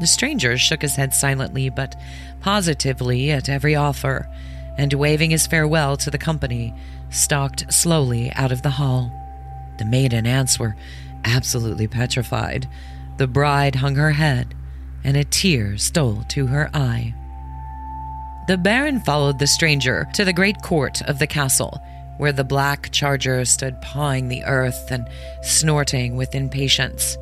The 0.00 0.06
stranger 0.06 0.56
shook 0.56 0.82
his 0.82 0.96
head 0.96 1.12
silently 1.12 1.68
but 1.70 1.96
positively 2.40 3.30
at 3.30 3.48
every 3.48 3.74
offer, 3.74 4.28
and 4.76 4.92
waving 4.92 5.30
his 5.30 5.46
farewell 5.46 5.96
to 5.98 6.10
the 6.10 6.18
company, 6.18 6.72
stalked 7.10 7.72
slowly 7.72 8.30
out 8.34 8.52
of 8.52 8.62
the 8.62 8.70
hall. 8.70 9.12
The 9.78 9.84
maiden 9.84 10.26
aunts 10.26 10.58
were 10.58 10.76
absolutely 11.24 11.88
petrified. 11.88 12.68
The 13.16 13.26
bride 13.26 13.76
hung 13.76 13.96
her 13.96 14.12
head, 14.12 14.54
and 15.02 15.16
a 15.16 15.24
tear 15.24 15.78
stole 15.78 16.22
to 16.28 16.46
her 16.46 16.70
eye. 16.72 17.14
The 18.46 18.56
Baron 18.56 19.00
followed 19.00 19.38
the 19.38 19.46
stranger 19.46 20.06
to 20.14 20.24
the 20.24 20.32
great 20.32 20.62
court 20.62 21.02
of 21.02 21.18
the 21.18 21.26
castle, 21.26 21.82
where 22.18 22.32
the 22.32 22.44
black 22.44 22.90
charger 22.92 23.44
stood 23.44 23.80
pawing 23.82 24.28
the 24.28 24.44
earth 24.44 24.90
and 24.90 25.06
snorting 25.42 26.16
with 26.16 26.34
impatience. 26.34 27.16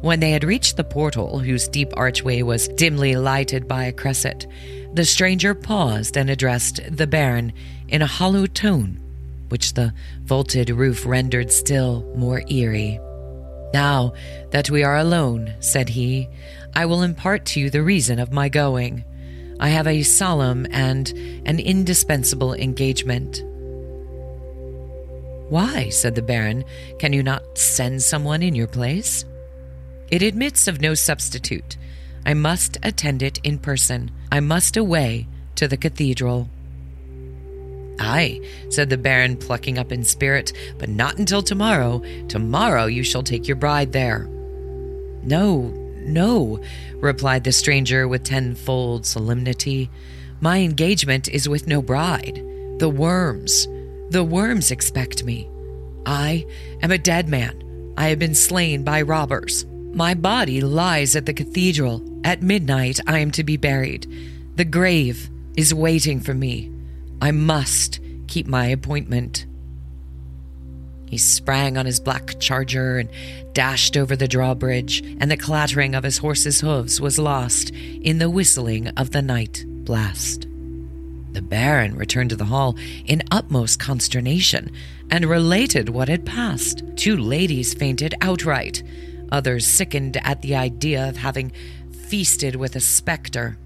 When 0.00 0.20
they 0.20 0.30
had 0.30 0.44
reached 0.44 0.76
the 0.76 0.84
portal, 0.84 1.40
whose 1.40 1.66
deep 1.66 1.92
archway 1.96 2.42
was 2.42 2.68
dimly 2.68 3.16
lighted 3.16 3.66
by 3.66 3.84
a 3.84 3.92
cresset, 3.92 4.46
the 4.94 5.04
stranger 5.04 5.54
paused 5.54 6.16
and 6.16 6.30
addressed 6.30 6.80
the 6.90 7.06
Baron 7.06 7.52
in 7.88 8.02
a 8.02 8.06
hollow 8.06 8.46
tone, 8.46 9.00
which 9.48 9.74
the 9.74 9.92
vaulted 10.22 10.70
roof 10.70 11.04
rendered 11.04 11.50
still 11.50 12.02
more 12.16 12.42
eerie. 12.48 13.00
Now 13.74 14.14
that 14.50 14.70
we 14.70 14.84
are 14.84 14.96
alone, 14.96 15.54
said 15.58 15.88
he, 15.88 16.28
I 16.74 16.86
will 16.86 17.02
impart 17.02 17.44
to 17.46 17.60
you 17.60 17.68
the 17.68 17.82
reason 17.82 18.20
of 18.20 18.32
my 18.32 18.48
going. 18.48 19.04
I 19.58 19.70
have 19.70 19.88
a 19.88 20.04
solemn 20.04 20.66
and 20.70 21.08
an 21.44 21.58
indispensable 21.58 22.54
engagement. 22.54 23.42
Why, 25.50 25.88
said 25.88 26.14
the 26.14 26.22
Baron, 26.22 26.64
can 27.00 27.12
you 27.12 27.22
not 27.22 27.58
send 27.58 28.02
someone 28.02 28.42
in 28.42 28.54
your 28.54 28.68
place? 28.68 29.24
It 30.10 30.22
admits 30.22 30.66
of 30.66 30.80
no 30.80 30.94
substitute. 30.94 31.76
I 32.24 32.34
must 32.34 32.78
attend 32.82 33.22
it 33.22 33.38
in 33.44 33.58
person. 33.58 34.10
I 34.32 34.40
must 34.40 34.76
away 34.76 35.26
to 35.56 35.68
the 35.68 35.76
cathedral. 35.76 36.48
Ay, 38.00 38.40
said 38.70 38.90
the 38.90 38.96
Baron, 38.96 39.36
plucking 39.36 39.78
up 39.78 39.90
in 39.92 40.04
spirit, 40.04 40.52
but 40.78 40.88
not 40.88 41.18
until 41.18 41.42
tomorrow. 41.42 42.02
Tomorrow 42.28 42.86
you 42.86 43.02
shall 43.02 43.22
take 43.22 43.48
your 43.48 43.56
bride 43.56 43.92
there. 43.92 44.28
No, 45.22 45.62
no, 46.04 46.60
replied 46.96 47.44
the 47.44 47.52
stranger 47.52 48.06
with 48.06 48.24
tenfold 48.24 49.04
solemnity. 49.04 49.90
My 50.40 50.58
engagement 50.58 51.28
is 51.28 51.48
with 51.48 51.66
no 51.66 51.82
bride. 51.82 52.42
The 52.78 52.88
worms, 52.88 53.66
the 54.10 54.24
worms 54.24 54.70
expect 54.70 55.24
me. 55.24 55.50
I 56.06 56.46
am 56.82 56.92
a 56.92 56.98
dead 56.98 57.28
man. 57.28 57.92
I 57.96 58.08
have 58.08 58.18
been 58.18 58.34
slain 58.34 58.84
by 58.84 59.02
robbers. 59.02 59.66
My 59.98 60.14
body 60.14 60.60
lies 60.60 61.16
at 61.16 61.26
the 61.26 61.34
cathedral. 61.34 62.00
At 62.22 62.40
midnight, 62.40 63.00
I 63.08 63.18
am 63.18 63.32
to 63.32 63.42
be 63.42 63.56
buried. 63.56 64.06
The 64.54 64.64
grave 64.64 65.28
is 65.56 65.74
waiting 65.74 66.20
for 66.20 66.34
me. 66.34 66.70
I 67.20 67.32
must 67.32 67.98
keep 68.28 68.46
my 68.46 68.66
appointment. 68.66 69.46
He 71.06 71.18
sprang 71.18 71.76
on 71.76 71.84
his 71.84 71.98
black 71.98 72.38
charger 72.38 72.98
and 72.98 73.10
dashed 73.54 73.96
over 73.96 74.14
the 74.14 74.28
drawbridge, 74.28 75.02
and 75.18 75.32
the 75.32 75.36
clattering 75.36 75.96
of 75.96 76.04
his 76.04 76.18
horse's 76.18 76.60
hoofs 76.60 77.00
was 77.00 77.18
lost 77.18 77.70
in 77.70 78.18
the 78.18 78.30
whistling 78.30 78.86
of 78.90 79.10
the 79.10 79.20
night 79.20 79.64
blast. 79.66 80.42
The 81.32 81.42
Baron 81.42 81.96
returned 81.96 82.30
to 82.30 82.36
the 82.36 82.44
hall 82.44 82.76
in 83.04 83.24
utmost 83.32 83.80
consternation 83.80 84.70
and 85.10 85.24
related 85.24 85.88
what 85.88 86.08
had 86.08 86.24
passed. 86.24 86.84
Two 86.94 87.16
ladies 87.16 87.74
fainted 87.74 88.14
outright. 88.20 88.84
Others 89.30 89.66
sickened 89.66 90.16
at 90.24 90.42
the 90.42 90.54
idea 90.54 91.08
of 91.08 91.16
having 91.16 91.52
feasted 92.08 92.56
with 92.56 92.74
a 92.76 92.80
spectre. 92.80 93.58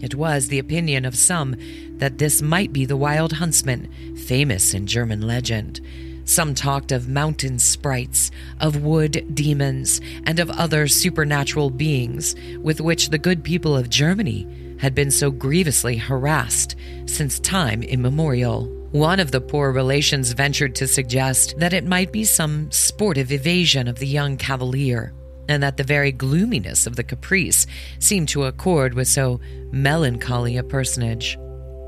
It 0.00 0.14
was 0.14 0.48
the 0.48 0.58
opinion 0.58 1.04
of 1.04 1.16
some 1.16 1.56
that 1.98 2.18
this 2.18 2.40
might 2.40 2.72
be 2.72 2.84
the 2.84 2.96
wild 2.96 3.32
huntsman, 3.32 4.16
famous 4.16 4.74
in 4.74 4.86
German 4.86 5.22
legend. 5.22 5.80
Some 6.24 6.54
talked 6.54 6.92
of 6.92 7.08
mountain 7.08 7.58
sprites, 7.58 8.30
of 8.60 8.82
wood 8.82 9.34
demons, 9.34 10.00
and 10.24 10.38
of 10.38 10.50
other 10.50 10.86
supernatural 10.86 11.70
beings 11.70 12.36
with 12.60 12.80
which 12.80 13.08
the 13.08 13.18
good 13.18 13.42
people 13.42 13.74
of 13.74 13.88
Germany 13.88 14.46
had 14.78 14.94
been 14.94 15.10
so 15.10 15.30
grievously 15.30 15.96
harassed 15.96 16.76
since 17.06 17.40
time 17.40 17.82
immemorial. 17.82 18.77
One 18.92 19.20
of 19.20 19.32
the 19.32 19.42
poor 19.42 19.70
relations 19.70 20.32
ventured 20.32 20.74
to 20.76 20.86
suggest 20.86 21.58
that 21.58 21.74
it 21.74 21.84
might 21.84 22.10
be 22.10 22.24
some 22.24 22.70
sportive 22.70 23.30
evasion 23.30 23.86
of 23.86 23.98
the 23.98 24.06
young 24.06 24.38
cavalier, 24.38 25.12
and 25.46 25.62
that 25.62 25.76
the 25.76 25.84
very 25.84 26.10
gloominess 26.10 26.86
of 26.86 26.96
the 26.96 27.02
caprice 27.02 27.66
seemed 27.98 28.30
to 28.30 28.44
accord 28.44 28.94
with 28.94 29.06
so 29.06 29.40
melancholy 29.72 30.56
a 30.56 30.62
personage. 30.62 31.38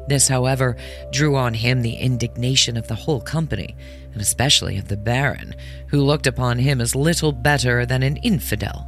This, 0.09 0.29
however, 0.29 0.77
drew 1.11 1.37
on 1.37 1.55
him 1.55 1.81
the 1.81 1.95
indignation 1.95 2.77
of 2.77 2.87
the 2.87 2.97
whole 2.97 3.23
company, 3.23 3.75
and 4.13 4.21
especially 4.21 4.77
of 4.77 4.89
the 4.89 4.99
Baron, 4.99 5.55
who 5.89 6.03
looked 6.03 6.27
upon 6.27 6.59
him 6.59 6.83
as 6.83 6.95
little 6.95 7.33
better 7.33 7.87
than 7.87 8.03
an 8.03 8.19
infidel, 8.19 8.87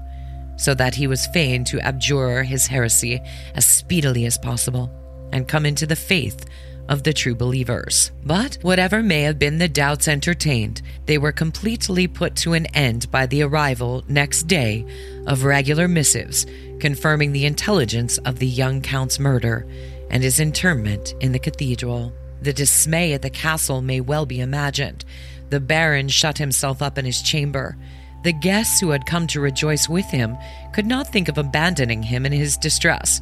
so 0.59 0.75
that 0.75 0.97
he 0.97 1.07
was 1.07 1.29
fain 1.29 1.65
to 1.65 1.81
abjure 1.81 2.43
his 2.43 2.67
heresy 2.67 3.23
as 3.55 3.65
speedily 3.65 4.27
as 4.27 4.37
possible, 4.37 4.91
and 5.33 5.49
come 5.49 5.65
into 5.65 5.87
the 5.87 5.97
faith 5.97 6.45
of 6.93 7.05
the 7.05 7.13
true 7.15 7.35
believers. 7.35 8.13
But 8.23 8.59
whatever 8.61 9.03
may 9.03 9.23
have 9.23 9.39
been 9.39 9.57
the 9.57 9.67
doubts 9.67 10.09
entertained, 10.09 10.83
they 11.07 11.17
were 11.17 11.33
completely 11.33 12.07
put 12.07 12.37
to 12.37 12.53
an 12.53 12.67
end 12.67 13.11
by 13.11 13.25
the 13.25 13.43
arrival 13.43 14.05
next 14.09 14.43
day 14.43 14.85
of 15.27 15.45
regular 15.45 15.89
missives 15.89 16.45
confirming 16.81 17.31
the 17.33 17.47
intelligence 17.47 18.19
of 18.19 18.41
the 18.41 18.47
young 18.47 18.83
count's 18.83 19.21
murder 19.21 19.65
and 20.11 20.23
his 20.23 20.41
interment 20.41 21.15
in 21.21 21.31
the 21.31 21.39
cathedral. 21.39 22.13
The 22.43 22.53
dismay 22.53 23.13
at 23.13 23.23
the 23.23 23.31
castle 23.31 23.81
may 23.81 24.01
well 24.01 24.27
be 24.27 24.41
imagined. 24.41 25.05
The 25.51 25.61
baron 25.61 26.09
shut 26.09 26.39
himself 26.39 26.83
up 26.83 26.99
in 26.99 27.05
his 27.05 27.23
chamber. 27.23 27.77
The 28.25 28.33
guests 28.33 28.81
who 28.81 28.91
had 28.91 29.07
come 29.07 29.29
to 29.29 29.41
rejoice 29.41 29.89
with 29.89 30.07
him 30.07 30.37
could 30.75 30.87
not 30.87 31.07
think 31.07 31.29
of 31.29 31.39
abandoning 31.39 32.03
him 32.03 32.27
in 32.27 32.33
his 32.33 32.57
distress. 32.57 33.21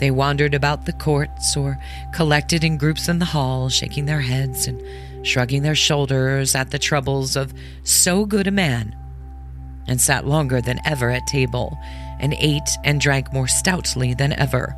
They 0.00 0.10
wandered 0.10 0.54
about 0.54 0.86
the 0.86 0.94
courts 0.94 1.56
or 1.58 1.78
collected 2.14 2.64
in 2.64 2.78
groups 2.78 3.06
in 3.06 3.18
the 3.18 3.26
hall, 3.26 3.68
shaking 3.68 4.06
their 4.06 4.22
heads 4.22 4.66
and 4.66 4.82
shrugging 5.26 5.62
their 5.62 5.74
shoulders 5.74 6.54
at 6.54 6.70
the 6.70 6.78
troubles 6.78 7.36
of 7.36 7.52
so 7.84 8.24
good 8.24 8.46
a 8.46 8.50
man, 8.50 8.96
and 9.86 10.00
sat 10.00 10.26
longer 10.26 10.62
than 10.62 10.80
ever 10.86 11.10
at 11.10 11.26
table, 11.26 11.78
and 12.18 12.34
ate 12.38 12.70
and 12.82 12.98
drank 12.98 13.30
more 13.34 13.46
stoutly 13.46 14.14
than 14.14 14.32
ever, 14.32 14.74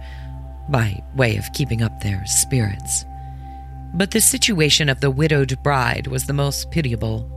by 0.68 1.00
way 1.14 1.36
of 1.36 1.52
keeping 1.52 1.82
up 1.82 2.00
their 2.00 2.26
spirits. 2.26 3.04
But 3.94 4.10
the 4.10 4.20
situation 4.20 4.88
of 4.88 5.00
the 5.00 5.10
widowed 5.10 5.56
bride 5.62 6.08
was 6.08 6.26
the 6.26 6.32
most 6.32 6.72
pitiable. 6.72 7.28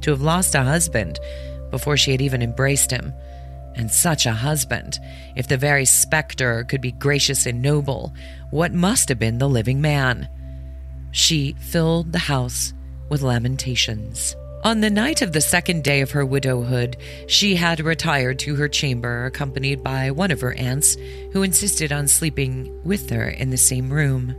To 0.00 0.10
have 0.10 0.22
lost 0.22 0.54
a 0.54 0.62
husband 0.62 1.18
before 1.70 1.98
she 1.98 2.12
had 2.12 2.22
even 2.22 2.40
embraced 2.40 2.90
him, 2.90 3.12
and 3.76 3.90
such 3.90 4.26
a 4.26 4.32
husband, 4.32 4.98
if 5.36 5.48
the 5.48 5.56
very 5.56 5.84
spectre 5.84 6.64
could 6.64 6.80
be 6.80 6.92
gracious 6.92 7.46
and 7.46 7.62
noble, 7.62 8.14
what 8.50 8.72
must 8.72 9.08
have 9.08 9.18
been 9.18 9.38
the 9.38 9.48
living 9.48 9.80
man? 9.80 10.28
She 11.10 11.54
filled 11.58 12.12
the 12.12 12.18
house 12.18 12.72
with 13.08 13.22
lamentations. 13.22 14.34
On 14.64 14.80
the 14.80 14.88
night 14.88 15.20
of 15.20 15.32
the 15.32 15.42
second 15.42 15.84
day 15.84 16.00
of 16.00 16.12
her 16.12 16.24
widowhood, 16.24 16.96
she 17.26 17.54
had 17.54 17.80
retired 17.80 18.38
to 18.40 18.56
her 18.56 18.66
chamber, 18.66 19.26
accompanied 19.26 19.84
by 19.84 20.10
one 20.10 20.30
of 20.30 20.40
her 20.40 20.54
aunts, 20.54 20.96
who 21.32 21.42
insisted 21.42 21.92
on 21.92 22.08
sleeping 22.08 22.82
with 22.82 23.10
her 23.10 23.28
in 23.28 23.50
the 23.50 23.58
same 23.58 23.92
room. 23.92 24.34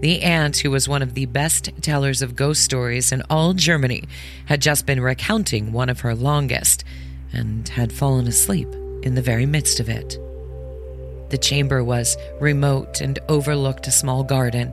The 0.00 0.22
aunt, 0.22 0.56
who 0.56 0.70
was 0.70 0.88
one 0.88 1.02
of 1.02 1.12
the 1.12 1.26
best 1.26 1.70
tellers 1.82 2.22
of 2.22 2.34
ghost 2.34 2.62
stories 2.62 3.12
in 3.12 3.22
all 3.28 3.52
Germany, 3.52 4.04
had 4.46 4.62
just 4.62 4.86
been 4.86 5.02
recounting 5.02 5.72
one 5.72 5.90
of 5.90 6.00
her 6.00 6.14
longest 6.14 6.84
and 7.32 7.68
had 7.68 7.92
fallen 7.92 8.26
asleep 8.26 8.68
in 9.02 9.14
the 9.14 9.22
very 9.22 9.46
midst 9.46 9.80
of 9.80 9.88
it. 9.88 10.18
The 11.30 11.38
chamber 11.38 11.84
was 11.84 12.16
remote 12.40 13.00
and 13.00 13.18
overlooked 13.28 13.86
a 13.86 13.92
small 13.92 14.24
garden. 14.24 14.72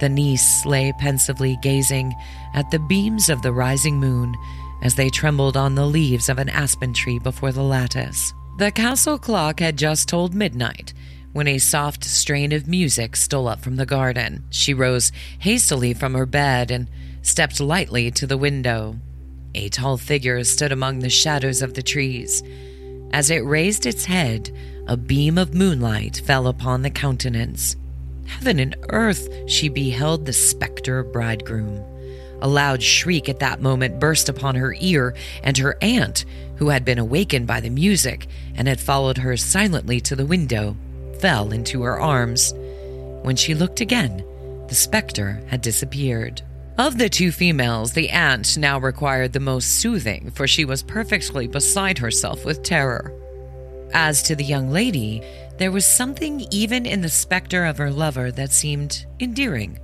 The 0.00 0.08
niece 0.08 0.64
lay 0.64 0.92
pensively 0.98 1.58
gazing 1.62 2.14
at 2.54 2.70
the 2.70 2.78
beams 2.78 3.28
of 3.28 3.42
the 3.42 3.52
rising 3.52 3.98
moon 3.98 4.34
as 4.82 4.94
they 4.94 5.08
trembled 5.08 5.56
on 5.56 5.74
the 5.74 5.86
leaves 5.86 6.28
of 6.28 6.38
an 6.38 6.48
aspen 6.48 6.92
tree 6.92 7.18
before 7.18 7.52
the 7.52 7.62
lattice. 7.62 8.32
The 8.58 8.70
castle 8.70 9.18
clock 9.18 9.60
had 9.60 9.76
just 9.76 10.08
told 10.08 10.34
midnight 10.34 10.92
when 11.32 11.48
a 11.48 11.58
soft 11.58 12.04
strain 12.04 12.52
of 12.52 12.68
music 12.68 13.16
stole 13.16 13.48
up 13.48 13.60
from 13.60 13.74
the 13.74 13.86
garden. 13.86 14.44
She 14.50 14.72
rose 14.72 15.10
hastily 15.40 15.92
from 15.92 16.14
her 16.14 16.26
bed 16.26 16.70
and 16.70 16.88
stepped 17.22 17.58
lightly 17.58 18.12
to 18.12 18.26
the 18.26 18.36
window. 18.36 18.96
A 19.54 19.68
tall 19.68 19.96
figure 19.96 20.42
stood 20.44 20.72
among 20.72 20.98
the 20.98 21.10
shadows 21.10 21.62
of 21.62 21.74
the 21.74 21.82
trees. 21.82 22.42
As 23.12 23.30
it 23.30 23.44
raised 23.44 23.86
its 23.86 24.04
head, 24.04 24.50
a 24.86 24.96
beam 24.96 25.38
of 25.38 25.54
moonlight 25.54 26.20
fell 26.24 26.48
upon 26.48 26.82
the 26.82 26.90
countenance. 26.90 27.76
Heaven 28.26 28.58
and 28.58 28.76
earth, 28.88 29.28
she 29.46 29.68
beheld 29.68 30.26
the 30.26 30.32
spectre 30.32 31.04
bridegroom. 31.04 31.82
A 32.42 32.48
loud 32.48 32.82
shriek 32.82 33.28
at 33.28 33.38
that 33.38 33.62
moment 33.62 34.00
burst 34.00 34.28
upon 34.28 34.56
her 34.56 34.74
ear, 34.80 35.14
and 35.42 35.56
her 35.58 35.78
aunt, 35.80 36.24
who 36.56 36.68
had 36.68 36.84
been 36.84 36.98
awakened 36.98 37.46
by 37.46 37.60
the 37.60 37.70
music 37.70 38.26
and 38.54 38.66
had 38.66 38.80
followed 38.80 39.18
her 39.18 39.36
silently 39.36 40.00
to 40.00 40.16
the 40.16 40.26
window, 40.26 40.76
fell 41.20 41.52
into 41.52 41.82
her 41.82 42.00
arms. 42.00 42.52
When 43.22 43.36
she 43.36 43.54
looked 43.54 43.80
again, 43.80 44.24
the 44.68 44.74
spectre 44.74 45.42
had 45.46 45.62
disappeared. 45.62 46.42
Of 46.76 46.98
the 46.98 47.08
two 47.08 47.30
females, 47.30 47.92
the 47.92 48.10
aunt 48.10 48.56
now 48.56 48.80
required 48.80 49.32
the 49.32 49.38
most 49.38 49.78
soothing, 49.78 50.32
for 50.32 50.48
she 50.48 50.64
was 50.64 50.82
perfectly 50.82 51.46
beside 51.46 51.98
herself 51.98 52.44
with 52.44 52.64
terror. 52.64 53.12
As 53.92 54.24
to 54.24 54.34
the 54.34 54.42
young 54.42 54.72
lady, 54.72 55.22
there 55.56 55.70
was 55.70 55.86
something 55.86 56.44
even 56.50 56.84
in 56.84 57.00
the 57.00 57.08
specter 57.08 57.64
of 57.64 57.78
her 57.78 57.92
lover 57.92 58.32
that 58.32 58.50
seemed 58.50 59.06
endearing. 59.20 59.78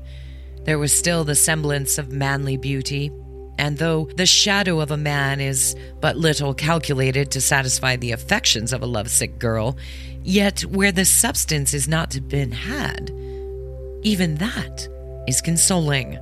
There 0.64 0.80
was 0.80 0.92
still 0.92 1.22
the 1.22 1.36
semblance 1.36 1.96
of 1.96 2.10
manly 2.10 2.56
beauty, 2.56 3.12
and 3.56 3.78
though 3.78 4.06
the 4.16 4.26
shadow 4.26 4.80
of 4.80 4.90
a 4.90 4.96
man 4.96 5.40
is 5.40 5.76
but 6.00 6.16
little 6.16 6.54
calculated 6.54 7.30
to 7.30 7.40
satisfy 7.40 7.94
the 7.94 8.10
affections 8.10 8.72
of 8.72 8.82
a 8.82 8.86
lovesick 8.86 9.38
girl, 9.38 9.76
yet 10.24 10.62
where 10.62 10.90
the 10.90 11.04
substance 11.04 11.72
is 11.72 11.86
not 11.86 12.10
to 12.10 12.20
be 12.20 12.50
had, 12.50 13.10
even 14.02 14.34
that 14.38 14.88
is 15.28 15.40
consoling. 15.40 16.18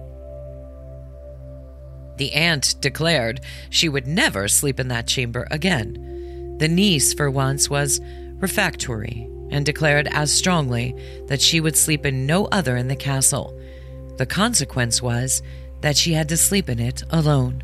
The 2.19 2.33
aunt 2.33 2.75
declared 2.81 3.41
she 3.71 3.89
would 3.89 4.07
never 4.07 4.49
sleep 4.49 4.79
in 4.81 4.89
that 4.89 5.07
chamber 5.07 5.47
again. 5.51 6.57
The 6.59 6.69
niece, 6.69 7.15
for 7.15 7.31
once, 7.31 7.71
was 7.71 8.01
refractory 8.41 9.29
and 9.51 9.65
declared 9.65 10.09
as 10.09 10.33
strongly 10.33 10.95
that 11.29 11.41
she 11.41 11.61
would 11.61 11.77
sleep 11.77 12.05
in 12.05 12.27
no 12.27 12.47
other 12.47 12.77
in 12.77 12.89
the 12.89 12.97
castle. 12.97 13.59
The 14.17 14.27
consequence 14.27 15.01
was 15.01 15.43
that 15.81 15.97
she 15.97 16.13
had 16.13 16.29
to 16.31 16.37
sleep 16.37 16.69
in 16.69 16.81
it 16.81 17.05
alone. 17.11 17.63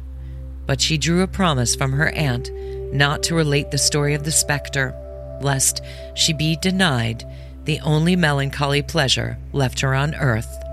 But 0.67 0.81
she 0.81 0.99
drew 0.99 1.23
a 1.23 1.27
promise 1.27 1.75
from 1.75 1.93
her 1.93 2.11
aunt 2.11 2.51
not 2.95 3.25
to 3.25 3.35
relate 3.35 3.73
the 3.73 3.79
story 3.79 4.15
of 4.15 4.23
the 4.23 4.33
spectre, 4.33 4.95
lest 5.43 5.83
she 6.15 6.33
be 6.33 6.57
denied 6.57 7.25
the 7.65 7.81
only 7.81 8.15
melancholy 8.15 8.83
pleasure 8.83 9.37
left 9.53 9.81
her 9.81 9.95
on 9.95 10.15
earth 10.15 10.64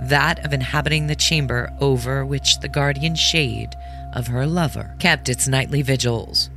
that 0.00 0.44
of 0.44 0.52
inhabiting 0.52 1.06
the 1.06 1.16
chamber 1.16 1.72
over 1.80 2.24
which 2.24 2.60
the 2.60 2.68
guardian 2.68 3.14
shade 3.14 3.74
of 4.12 4.28
her 4.28 4.46
lover 4.46 4.94
kept 4.98 5.28
its 5.28 5.48
nightly 5.48 5.82
vigils. 5.82 6.50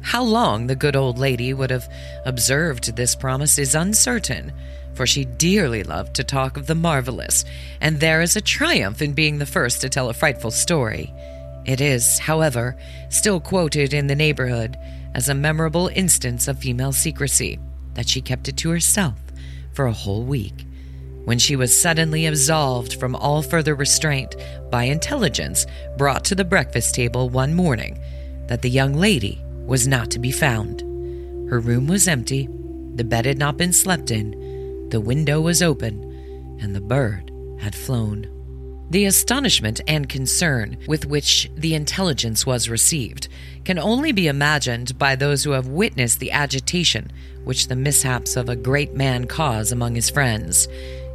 How 0.00 0.22
long 0.22 0.66
the 0.66 0.76
good 0.76 0.96
old 0.96 1.18
lady 1.18 1.54
would 1.54 1.70
have 1.70 1.88
observed 2.26 2.94
this 2.94 3.16
promise 3.16 3.58
is 3.58 3.74
uncertain, 3.74 4.52
for 4.94 5.06
she 5.06 5.24
dearly 5.24 5.82
loved 5.82 6.14
to 6.14 6.24
talk 6.24 6.56
of 6.56 6.66
the 6.66 6.74
marvelous, 6.74 7.44
and 7.80 7.98
there 7.98 8.20
is 8.20 8.36
a 8.36 8.40
triumph 8.40 9.02
in 9.02 9.12
being 9.12 9.38
the 9.38 9.46
first 9.46 9.80
to 9.80 9.88
tell 9.88 10.08
a 10.08 10.14
frightful 10.14 10.50
story. 10.50 11.12
It 11.64 11.80
is, 11.80 12.18
however, 12.18 12.76
still 13.08 13.40
quoted 13.40 13.94
in 13.94 14.06
the 14.06 14.14
neighborhood 14.14 14.76
as 15.14 15.28
a 15.28 15.34
memorable 15.34 15.88
instance 15.88 16.48
of 16.48 16.58
female 16.58 16.92
secrecy, 16.92 17.58
that 17.94 18.08
she 18.08 18.20
kept 18.20 18.48
it 18.48 18.56
to 18.58 18.70
herself 18.70 19.18
for 19.72 19.86
a 19.86 19.92
whole 19.92 20.24
week 20.24 20.66
when 21.24 21.38
she 21.38 21.56
was 21.56 21.78
suddenly 21.78 22.26
absolved 22.26 22.94
from 22.94 23.16
all 23.16 23.42
further 23.42 23.74
restraint 23.74 24.36
by 24.70 24.84
intelligence 24.84 25.66
brought 25.96 26.24
to 26.24 26.34
the 26.34 26.44
breakfast 26.44 26.94
table 26.94 27.28
one 27.28 27.54
morning 27.54 27.98
that 28.48 28.62
the 28.62 28.70
young 28.70 28.94
lady 28.94 29.42
was 29.66 29.88
not 29.88 30.10
to 30.10 30.18
be 30.18 30.30
found. 30.30 30.80
Her 31.50 31.60
room 31.60 31.86
was 31.86 32.08
empty, 32.08 32.48
the 32.94 33.04
bed 33.04 33.26
had 33.26 33.38
not 33.38 33.56
been 33.56 33.72
slept 33.72 34.10
in, 34.10 34.88
the 34.90 35.00
window 35.00 35.40
was 35.40 35.62
open, 35.62 36.58
and 36.60 36.74
the 36.74 36.80
bird 36.80 37.30
had 37.58 37.74
flown. 37.74 38.30
The 38.90 39.06
astonishment 39.06 39.80
and 39.88 40.08
concern 40.08 40.76
with 40.86 41.06
which 41.06 41.50
the 41.56 41.74
intelligence 41.74 42.44
was 42.44 42.68
received 42.68 43.28
can 43.64 43.78
only 43.78 44.12
be 44.12 44.28
imagined 44.28 44.98
by 44.98 45.16
those 45.16 45.42
who 45.42 45.52
have 45.52 45.66
witnessed 45.66 46.20
the 46.20 46.30
agitation 46.32 47.10
which 47.44 47.68
the 47.68 47.76
mishaps 47.76 48.36
of 48.36 48.48
a 48.48 48.56
great 48.56 48.94
man 48.94 49.26
cause 49.26 49.72
among 49.72 49.94
his 49.94 50.10
friends. 50.10 50.68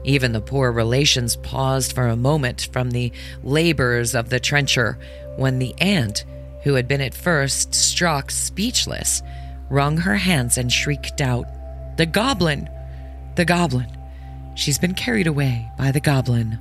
Even 0.03 0.31
the 0.31 0.41
poor 0.41 0.71
relations 0.71 1.35
paused 1.35 1.93
for 1.93 2.07
a 2.07 2.15
moment 2.15 2.69
from 2.71 2.91
the 2.91 3.11
labors 3.43 4.15
of 4.15 4.29
the 4.29 4.39
trencher 4.39 4.97
when 5.35 5.59
the 5.59 5.75
aunt, 5.79 6.25
who 6.63 6.75
had 6.75 6.87
been 6.87 7.01
at 7.01 7.13
first 7.13 7.73
struck 7.73 8.31
speechless, 8.31 9.21
wrung 9.69 9.97
her 9.97 10.15
hands 10.15 10.57
and 10.57 10.71
shrieked 10.71 11.21
out, 11.21 11.45
The 11.97 12.05
goblin! 12.05 12.69
The 13.35 13.45
goblin! 13.45 13.87
She's 14.55 14.79
been 14.79 14.93
carried 14.93 15.27
away 15.27 15.69
by 15.77 15.91
the 15.91 16.01
goblin. 16.01 16.59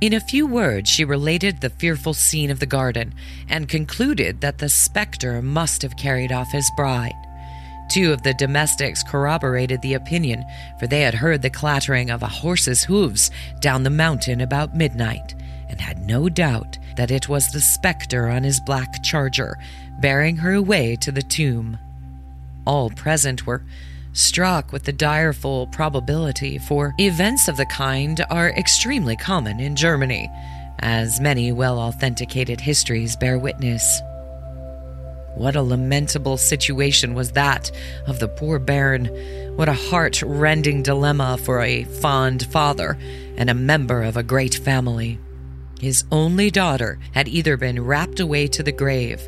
In 0.00 0.14
a 0.14 0.20
few 0.20 0.46
words, 0.46 0.90
she 0.90 1.04
related 1.04 1.60
the 1.60 1.70
fearful 1.70 2.12
scene 2.12 2.50
of 2.50 2.58
the 2.58 2.66
garden 2.66 3.14
and 3.48 3.68
concluded 3.68 4.40
that 4.40 4.58
the 4.58 4.68
spectre 4.68 5.40
must 5.40 5.82
have 5.82 5.96
carried 5.96 6.32
off 6.32 6.50
his 6.50 6.68
bride. 6.76 7.12
Two 7.92 8.10
of 8.10 8.22
the 8.22 8.32
domestics 8.32 9.02
corroborated 9.02 9.82
the 9.82 9.92
opinion, 9.92 10.46
for 10.78 10.86
they 10.86 11.02
had 11.02 11.12
heard 11.12 11.42
the 11.42 11.50
clattering 11.50 12.08
of 12.08 12.22
a 12.22 12.26
horse's 12.26 12.84
hoofs 12.84 13.30
down 13.60 13.82
the 13.82 13.90
mountain 13.90 14.40
about 14.40 14.74
midnight, 14.74 15.34
and 15.68 15.78
had 15.78 15.98
no 15.98 16.30
doubt 16.30 16.78
that 16.96 17.10
it 17.10 17.28
was 17.28 17.52
the 17.52 17.60
spectre 17.60 18.30
on 18.30 18.44
his 18.44 18.60
black 18.60 19.02
charger, 19.02 19.58
bearing 20.00 20.38
her 20.38 20.54
away 20.54 20.96
to 20.96 21.12
the 21.12 21.20
tomb. 21.20 21.76
All 22.64 22.88
present 22.88 23.44
were 23.44 23.62
struck 24.14 24.72
with 24.72 24.84
the 24.84 24.92
direful 24.94 25.66
probability, 25.66 26.56
for 26.56 26.94
events 26.98 27.46
of 27.46 27.58
the 27.58 27.66
kind 27.66 28.24
are 28.30 28.52
extremely 28.52 29.16
common 29.16 29.60
in 29.60 29.76
Germany, 29.76 30.30
as 30.78 31.20
many 31.20 31.52
well 31.52 31.78
authenticated 31.78 32.58
histories 32.58 33.16
bear 33.16 33.38
witness. 33.38 34.00
What 35.34 35.56
a 35.56 35.62
lamentable 35.62 36.36
situation 36.36 37.14
was 37.14 37.32
that 37.32 37.70
of 38.06 38.18
the 38.18 38.28
poor 38.28 38.58
Baron! 38.58 39.06
What 39.56 39.68
a 39.68 39.72
heart 39.72 40.22
rending 40.22 40.82
dilemma 40.82 41.38
for 41.38 41.60
a 41.60 41.84
fond 41.84 42.46
father 42.46 42.98
and 43.36 43.48
a 43.48 43.54
member 43.54 44.02
of 44.02 44.16
a 44.16 44.22
great 44.22 44.54
family. 44.54 45.18
His 45.80 46.04
only 46.12 46.50
daughter 46.50 46.98
had 47.12 47.28
either 47.28 47.56
been 47.56 47.82
rapt 47.82 48.20
away 48.20 48.46
to 48.48 48.62
the 48.62 48.72
grave, 48.72 49.26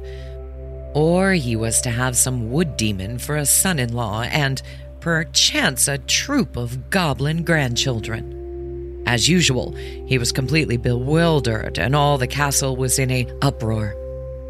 or 0.95 1.33
he 1.33 1.57
was 1.57 1.81
to 1.81 1.91
have 1.91 2.17
some 2.17 2.51
wood 2.51 2.77
demon 2.77 3.19
for 3.19 3.37
a 3.37 3.47
son 3.47 3.79
in 3.79 3.93
law, 3.93 4.23
and 4.23 4.63
perchance 5.01 5.89
a 5.89 5.99
troop 5.99 6.57
of 6.57 6.91
goblin 6.91 7.45
grandchildren. 7.45 9.03
As 9.07 9.29
usual, 9.29 9.73
he 10.07 10.17
was 10.17 10.33
completely 10.33 10.77
bewildered, 10.77 11.79
and 11.79 11.97
all 11.97 12.19
the 12.19 12.27
castle 12.27 12.77
was 12.77 12.99
in 12.99 13.11
a 13.11 13.27
uproar. 13.43 14.04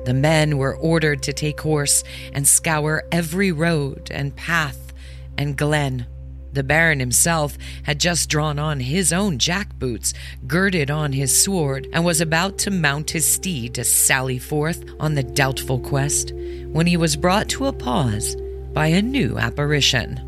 The 0.04 0.14
men 0.14 0.58
were 0.58 0.76
ordered 0.76 1.22
to 1.22 1.32
take 1.32 1.60
horse 1.60 2.04
and 2.32 2.46
scour 2.46 3.04
every 3.10 3.52
road 3.52 4.08
and 4.10 4.36
path 4.36 4.92
and 5.38 5.56
glen. 5.56 6.06
The 6.52 6.62
Baron 6.62 7.00
himself 7.00 7.58
had 7.82 7.98
just 7.98 8.28
drawn 8.28 8.60
on 8.60 8.78
his 8.78 9.12
own 9.12 9.38
jack 9.38 9.76
boots, 9.78 10.14
girded 10.46 10.88
on 10.88 11.12
his 11.12 11.42
sword, 11.42 11.88
and 11.92 12.04
was 12.04 12.20
about 12.20 12.58
to 12.58 12.70
mount 12.70 13.10
his 13.10 13.26
steed 13.26 13.74
to 13.74 13.82
sally 13.82 14.38
forth 14.38 14.84
on 15.00 15.14
the 15.14 15.24
doubtful 15.24 15.80
quest, 15.80 16.32
when 16.68 16.86
he 16.86 16.96
was 16.96 17.16
brought 17.16 17.48
to 17.48 17.66
a 17.66 17.72
pause 17.72 18.36
by 18.72 18.86
a 18.86 19.02
new 19.02 19.36
apparition. 19.36 20.18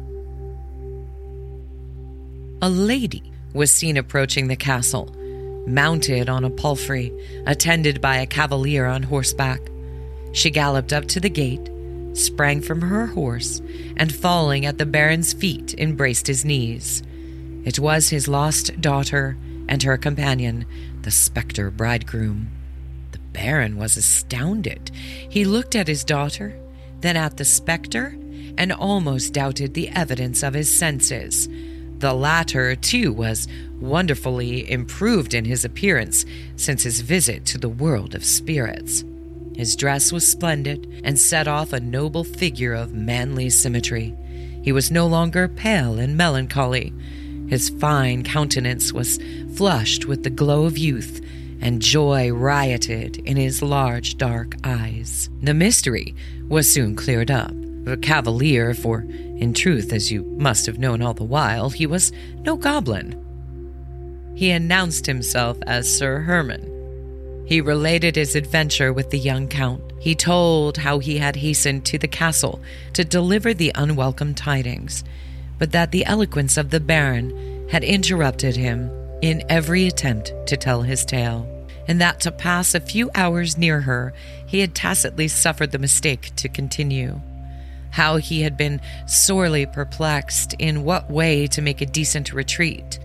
A 2.61 2.69
lady 2.69 3.33
was 3.53 3.71
seen 3.71 3.97
approaching 3.97 4.49
the 4.49 4.57
castle, 4.57 5.16
mounted 5.67 6.29
on 6.29 6.45
a 6.45 6.51
palfrey, 6.51 7.13
attended 7.47 8.01
by 8.01 8.17
a 8.17 8.27
cavalier 8.27 8.87
on 8.87 9.03
horseback. 9.03 9.61
She 10.33 10.51
galloped 10.51 10.93
up 10.93 11.07
to 11.07 11.21
the 11.21 11.31
gate, 11.31 11.71
sprang 12.13 12.61
from 12.61 12.83
her 12.83 13.07
horse, 13.07 13.61
and 13.97 14.15
falling 14.15 14.67
at 14.67 14.79
the 14.79 14.87
Baron's 14.87 15.33
feet, 15.33 15.75
embraced 15.79 16.27
his 16.27 16.45
knees. 16.45 17.03
It 17.65 17.79
was 17.79 18.09
his 18.09 18.29
lost 18.29 18.81
daughter 18.81 19.37
and 19.69 19.83
her 19.83 19.97
companion, 19.97 20.67
the 21.03 21.11
spectre 21.11 21.71
bridegroom. 21.71 22.51
The 23.13 23.19
Baron 23.19 23.77
was 23.77 23.97
astounded. 23.97 24.91
He 24.95 25.45
looked 25.45 25.75
at 25.75 25.89
his 25.89 26.05
daughter, 26.05 26.59
then 27.01 27.17
at 27.17 27.37
the 27.37 27.45
spectre, 27.45 28.17
and 28.59 28.73
almost 28.73 29.33
doubted 29.33 29.75
the 29.75 29.89
evidence 29.91 30.43
of 30.43 30.55
his 30.55 30.75
senses. 30.75 31.49
The 31.99 32.13
latter, 32.13 32.77
too, 32.77 33.13
was 33.13 33.49
wonderfully 33.81 34.71
improved 34.71 35.35
in 35.35 35.45
his 35.45 35.65
appearance 35.65 36.25
since 36.57 36.83
his 36.83 37.01
visit 37.01 37.45
to 37.47 37.59
the 37.59 37.69
world 37.69 38.15
of 38.15 38.25
spirits. 38.25 39.05
His 39.55 39.75
dress 39.77 40.13
was 40.13 40.31
splendid 40.31 41.01
and 41.03 41.19
set 41.19 41.49
off 41.49 41.73
a 41.73 41.81
noble 41.81 42.25
figure 42.25 42.75
of 42.75 42.93
manly 42.93 43.49
symmetry. 43.49 44.15
He 44.63 44.73
was 44.73 44.91
no 44.91 45.07
longer 45.07 45.49
pale 45.49 45.99
and 45.99 46.17
melancholy. 46.17 46.93
His 47.49 47.71
fine 47.71 48.25
countenance 48.25 48.93
was 48.93 49.19
flushed 49.55 50.05
with 50.05 50.25
the 50.25 50.31
glow 50.31 50.65
of 50.65 50.77
youth, 50.77 51.23
and 51.61 51.81
joy 51.81 52.31
rioted 52.31 53.17
in 53.19 53.39
his 53.39 53.63
large 53.63 54.19
dark 54.19 54.57
eyes. 54.63 55.31
The 55.41 55.55
mystery 55.55 56.15
was 56.49 56.71
soon 56.71 56.95
cleared 56.97 57.31
up. 57.31 57.53
The 57.85 57.97
cavalier, 57.97 58.75
for 58.75 59.07
in 59.39 59.53
truth, 59.53 59.93
as 59.93 60.11
you 60.11 60.25
must 60.39 60.67
have 60.67 60.79
known 60.79 61.03
all 61.03 61.15
the 61.15 61.25
while, 61.25 61.71
he 61.71 61.87
was 61.87 62.13
no 62.41 62.57
goblin. 62.57 63.23
He 64.35 64.51
announced 64.51 65.07
himself 65.07 65.59
as 65.67 65.95
Sir 65.95 66.21
Herman. 66.21 67.45
He 67.47 67.61
related 67.61 68.17
his 68.17 68.35
adventure 68.35 68.93
with 68.93 69.11
the 69.11 69.19
young 69.19 69.47
count. 69.47 69.83
He 70.01 70.15
told 70.15 70.79
how 70.79 70.99
he 70.99 71.19
had 71.19 71.37
hastened 71.37 71.85
to 71.87 71.99
the 71.99 72.09
castle 72.09 72.61
to 72.95 73.05
deliver 73.05 73.55
the 73.55 73.73
unwelcome 73.75 74.35
tidings, 74.35 75.05
but 75.59 75.73
that 75.73 75.91
the 75.91 76.05
eloquence 76.07 76.57
of 76.57 76.71
the 76.71 76.81
Baron 76.81 77.69
had 77.71 77.85
interrupted 77.85 78.57
him 78.57 78.91
in 79.23 79.43
every 79.49 79.87
attempt 79.87 80.33
to 80.47 80.57
tell 80.57 80.83
his 80.83 81.05
tale, 81.05 81.47
and 81.89 82.01
that 82.01 82.21
to 82.21 82.31
pass 82.31 82.75
a 82.75 82.81
few 82.81 83.11
hours 83.15 83.57
near 83.57 83.81
her, 83.83 84.13
he 84.47 84.61
had 84.61 84.75
tacitly 84.75 85.29
suffered 85.29 85.73
the 85.73 85.79
mistake 85.79 86.33
to 86.37 86.49
continue 86.49 87.21
how 87.97 88.19
he 88.19 88.43
had 88.43 88.59
been 88.59 88.79
sorely 89.07 89.65
perplexed 89.65 90.53
in 90.59 90.85
what 90.85 91.11
way 91.11 91.47
to 91.47 91.63
make 91.63 91.81
a 91.81 91.87
decent 91.87 92.31
retreat, 92.31 92.99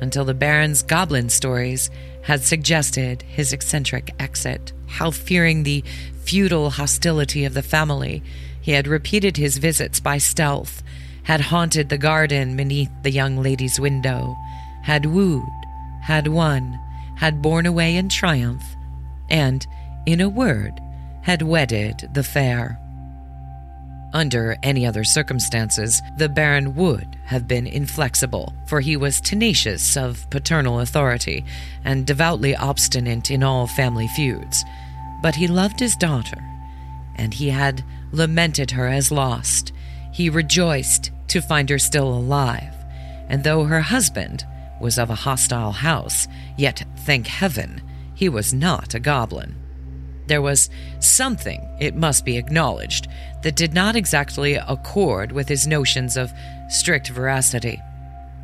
until 0.00 0.24
the 0.24 0.32
Baron's 0.32 0.82
goblin 0.82 1.28
stories 1.28 1.90
had 2.22 2.42
suggested 2.42 3.20
his 3.20 3.52
eccentric 3.52 4.10
exit. 4.18 4.72
How, 4.86 5.10
fearing 5.10 5.64
the 5.64 5.84
feudal 6.24 6.70
hostility 6.70 7.44
of 7.44 7.52
the 7.52 7.62
family, 7.62 8.22
he 8.58 8.72
had 8.72 8.88
repeated 8.88 9.36
his 9.36 9.58
visits 9.58 10.00
by 10.00 10.16
stealth, 10.16 10.82
had 11.24 11.42
haunted 11.42 11.90
the 11.90 11.98
garden 11.98 12.56
beneath 12.56 12.90
the 13.02 13.10
young 13.10 13.36
lady's 13.36 13.78
window, 13.78 14.34
had 14.82 15.04
wooed, 15.04 15.44
had 16.00 16.26
won, 16.26 16.80
had 17.16 17.42
borne 17.42 17.66
away 17.66 17.96
in 17.96 18.08
triumph, 18.08 18.64
and, 19.28 19.66
in 20.06 20.22
a 20.22 20.28
word, 20.28 20.72
had 21.20 21.42
wedded 21.42 22.08
the 22.14 22.22
fair. 22.22 22.80
Under 24.12 24.56
any 24.62 24.86
other 24.86 25.04
circumstances, 25.04 26.00
the 26.16 26.28
Baron 26.28 26.74
would 26.74 27.18
have 27.24 27.46
been 27.46 27.66
inflexible, 27.66 28.54
for 28.66 28.80
he 28.80 28.96
was 28.96 29.20
tenacious 29.20 29.96
of 29.96 30.28
paternal 30.30 30.80
authority 30.80 31.44
and 31.84 32.06
devoutly 32.06 32.56
obstinate 32.56 33.30
in 33.30 33.42
all 33.42 33.66
family 33.66 34.08
feuds. 34.08 34.64
But 35.22 35.34
he 35.34 35.46
loved 35.46 35.78
his 35.78 35.94
daughter, 35.96 36.42
and 37.16 37.34
he 37.34 37.50
had 37.50 37.84
lamented 38.12 38.70
her 38.70 38.88
as 38.88 39.12
lost. 39.12 39.72
He 40.12 40.30
rejoiced 40.30 41.10
to 41.28 41.42
find 41.42 41.68
her 41.68 41.78
still 41.78 42.08
alive, 42.08 42.74
and 43.28 43.44
though 43.44 43.64
her 43.64 43.82
husband 43.82 44.46
was 44.80 44.98
of 44.98 45.10
a 45.10 45.14
hostile 45.14 45.72
house, 45.72 46.26
yet, 46.56 46.84
thank 46.98 47.26
heaven, 47.26 47.82
he 48.14 48.28
was 48.28 48.54
not 48.54 48.94
a 48.94 49.00
goblin. 49.00 49.54
There 50.28 50.42
was 50.42 50.70
something, 51.00 51.66
it 51.80 51.96
must 51.96 52.24
be 52.24 52.36
acknowledged, 52.36 53.08
that 53.42 53.56
did 53.56 53.74
not 53.74 53.96
exactly 53.96 54.54
accord 54.54 55.32
with 55.32 55.48
his 55.48 55.66
notions 55.66 56.16
of 56.16 56.32
strict 56.68 57.08
veracity. 57.08 57.80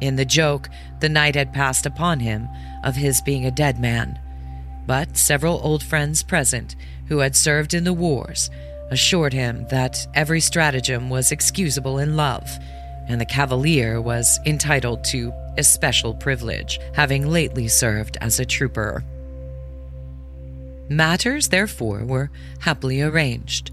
In 0.01 0.17
the 0.17 0.25
joke, 0.25 0.69
the 1.01 1.09
knight 1.09 1.35
had 1.35 1.53
passed 1.53 1.87
upon 1.87 2.21
him 2.21 2.49
of 2.83 2.97
his 2.97 3.21
being 3.21 3.47
a 3.47 3.51
dead 3.51 3.79
man. 3.79 4.19
But 4.87 5.17
several 5.17 5.61
old 5.63 5.83
friends 5.83 6.23
present, 6.23 6.77
who 7.07 7.19
had 7.19 7.37
served 7.37 7.75
in 7.75 7.85
the 7.85 7.93
wars, 7.93 8.51
assured 8.91 9.33
him 9.33 9.67
that 9.71 10.07
every 10.15 10.41
stratagem 10.41 11.11
was 11.11 11.33
excusable 11.33 11.99
in 11.99 12.17
love, 12.17 12.51
and 13.09 13.21
the 13.21 13.27
Cavalier 13.27 14.01
was 14.01 14.39
entitled 14.47 15.05
to 15.05 15.33
especial 15.57 16.15
privilege, 16.15 16.79
having 16.95 17.29
lately 17.29 17.69
served 17.69 18.17
as 18.21 18.39
a 18.41 18.45
trooper. 18.45 19.05
Matters, 20.89 21.49
therefore, 21.49 22.05
were 22.05 22.31
happily 22.61 23.01
arranged. 23.01 23.71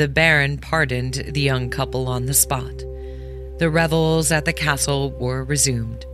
The 0.00 0.08
Baron 0.08 0.56
pardoned 0.56 1.12
the 1.28 1.42
young 1.42 1.68
couple 1.68 2.08
on 2.08 2.24
the 2.24 2.32
spot. 2.32 2.74
The 3.58 3.68
revels 3.68 4.32
at 4.32 4.46
the 4.46 4.52
castle 4.54 5.10
were 5.10 5.44
resumed. 5.44 6.06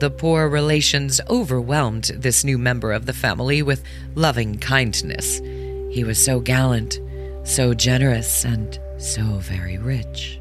The 0.00 0.10
poor 0.10 0.50
relations 0.50 1.18
overwhelmed 1.30 2.10
this 2.14 2.44
new 2.44 2.58
member 2.58 2.92
of 2.92 3.06
the 3.06 3.14
family 3.14 3.62
with 3.62 3.82
loving 4.14 4.58
kindness. 4.58 5.38
He 5.90 6.04
was 6.04 6.22
so 6.22 6.40
gallant, 6.40 7.00
so 7.44 7.72
generous, 7.72 8.44
and 8.44 8.78
so 8.98 9.22
very 9.38 9.78
rich. 9.78 10.38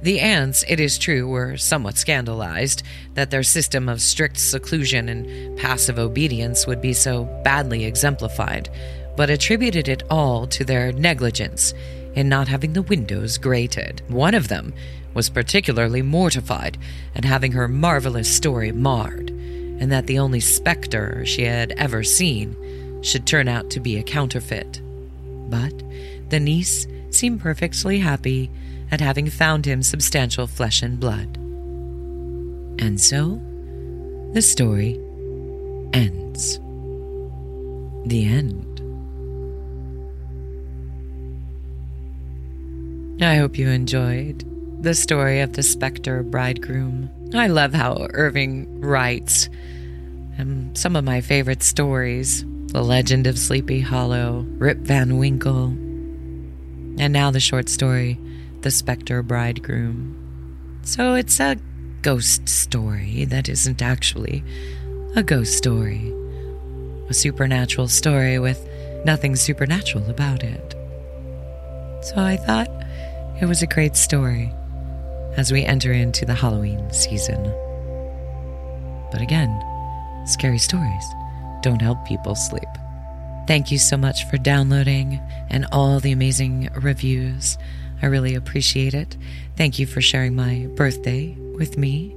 The 0.00 0.20
aunts, 0.20 0.64
it 0.68 0.78
is 0.78 0.98
true, 0.98 1.26
were 1.26 1.56
somewhat 1.56 1.96
scandalized 1.96 2.84
that 3.14 3.32
their 3.32 3.42
system 3.42 3.88
of 3.88 4.00
strict 4.00 4.38
seclusion 4.38 5.08
and 5.08 5.58
passive 5.58 5.98
obedience 5.98 6.68
would 6.68 6.80
be 6.80 6.92
so 6.92 7.24
badly 7.42 7.84
exemplified, 7.84 8.70
but 9.16 9.30
attributed 9.30 9.88
it 9.88 10.02
all 10.10 10.46
to 10.48 10.64
their 10.64 10.92
negligence 10.92 11.72
in 12.14 12.28
not 12.28 12.48
having 12.48 12.72
the 12.72 12.82
windows 12.82 13.38
grated. 13.38 14.02
One 14.08 14.34
of 14.34 14.48
them 14.48 14.72
was 15.14 15.30
particularly 15.30 16.02
mortified 16.02 16.76
at 17.14 17.24
having 17.24 17.52
her 17.52 17.68
marvelous 17.68 18.34
story 18.34 18.72
marred, 18.72 19.30
and 19.30 19.90
that 19.90 20.06
the 20.06 20.18
only 20.18 20.40
spectre 20.40 21.24
she 21.24 21.42
had 21.42 21.72
ever 21.72 22.02
seen 22.02 22.54
should 23.02 23.26
turn 23.26 23.48
out 23.48 23.70
to 23.70 23.80
be 23.80 23.96
a 23.96 24.02
counterfeit. 24.02 24.80
But 25.48 25.72
the 26.28 26.40
niece 26.40 26.86
seemed 27.10 27.40
perfectly 27.40 27.98
happy 27.98 28.50
at 28.90 29.00
having 29.00 29.30
found 29.30 29.64
him 29.66 29.82
substantial 29.82 30.46
flesh 30.46 30.82
and 30.82 31.00
blood. 31.00 31.36
And 32.78 33.00
so, 33.00 33.40
the 34.32 34.42
story 34.42 35.00
ends. 35.92 36.58
The 38.06 38.26
end. 38.26 38.75
I 43.20 43.36
hope 43.36 43.56
you 43.56 43.68
enjoyed 43.68 44.44
the 44.82 44.94
story 44.94 45.40
of 45.40 45.54
the 45.54 45.62
specter 45.62 46.22
bridegroom. 46.22 47.08
I 47.34 47.46
love 47.46 47.72
how 47.72 48.08
Irving 48.10 48.82
writes. 48.82 49.48
Um, 50.38 50.74
some 50.74 50.96
of 50.96 51.04
my 51.04 51.22
favorite 51.22 51.62
stories 51.62 52.44
The 52.72 52.82
Legend 52.82 53.26
of 53.26 53.38
Sleepy 53.38 53.80
Hollow, 53.80 54.44
Rip 54.58 54.78
Van 54.78 55.16
Winkle, 55.16 55.68
and 56.98 57.10
now 57.10 57.30
the 57.30 57.40
short 57.40 57.70
story 57.70 58.20
The 58.60 58.70
Specter 58.70 59.22
Bridegroom. 59.22 60.80
So 60.82 61.14
it's 61.14 61.40
a 61.40 61.56
ghost 62.02 62.46
story 62.50 63.24
that 63.24 63.48
isn't 63.48 63.80
actually 63.80 64.44
a 65.14 65.22
ghost 65.22 65.56
story, 65.56 66.12
a 67.08 67.14
supernatural 67.14 67.88
story 67.88 68.38
with 68.38 68.68
nothing 69.06 69.36
supernatural 69.36 70.10
about 70.10 70.42
it. 70.42 70.74
So 72.02 72.16
I 72.18 72.36
thought 72.36 72.68
it 73.40 73.46
was 73.46 73.62
a 73.62 73.66
great 73.66 73.96
story 73.96 74.52
as 75.36 75.52
we 75.52 75.64
enter 75.64 75.92
into 75.92 76.24
the 76.24 76.34
Halloween 76.34 76.90
season. 76.92 77.42
But 79.12 79.20
again, 79.20 79.62
scary 80.26 80.58
stories 80.58 81.04
don't 81.62 81.82
help 81.82 82.04
people 82.06 82.34
sleep. 82.34 82.68
Thank 83.46 83.70
you 83.70 83.78
so 83.78 83.96
much 83.96 84.28
for 84.28 84.38
downloading 84.38 85.20
and 85.50 85.66
all 85.70 86.00
the 86.00 86.12
amazing 86.12 86.70
reviews. 86.74 87.58
I 88.02 88.06
really 88.06 88.34
appreciate 88.34 88.94
it. 88.94 89.16
Thank 89.56 89.78
you 89.78 89.86
for 89.86 90.00
sharing 90.00 90.34
my 90.34 90.68
birthday 90.74 91.36
with 91.56 91.78
me. 91.78 92.14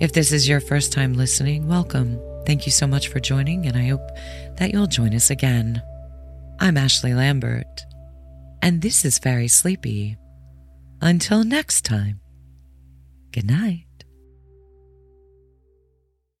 If 0.00 0.12
this 0.12 0.32
is 0.32 0.48
your 0.48 0.60
first 0.60 0.92
time 0.92 1.14
listening, 1.14 1.68
welcome. 1.68 2.20
Thank 2.46 2.66
you 2.66 2.72
so 2.72 2.86
much 2.86 3.08
for 3.08 3.18
joining, 3.18 3.66
and 3.66 3.76
I 3.76 3.88
hope 3.88 4.08
that 4.56 4.72
you'll 4.72 4.86
join 4.86 5.14
us 5.14 5.30
again. 5.30 5.82
I'm 6.60 6.76
Ashley 6.76 7.14
Lambert, 7.14 7.84
and 8.62 8.80
this 8.80 9.04
is 9.04 9.18
Fairy 9.18 9.48
Sleepy. 9.48 10.16
Until 11.00 11.44
next 11.44 11.84
time. 11.84 12.20
Good 13.32 13.46
night. 13.46 13.85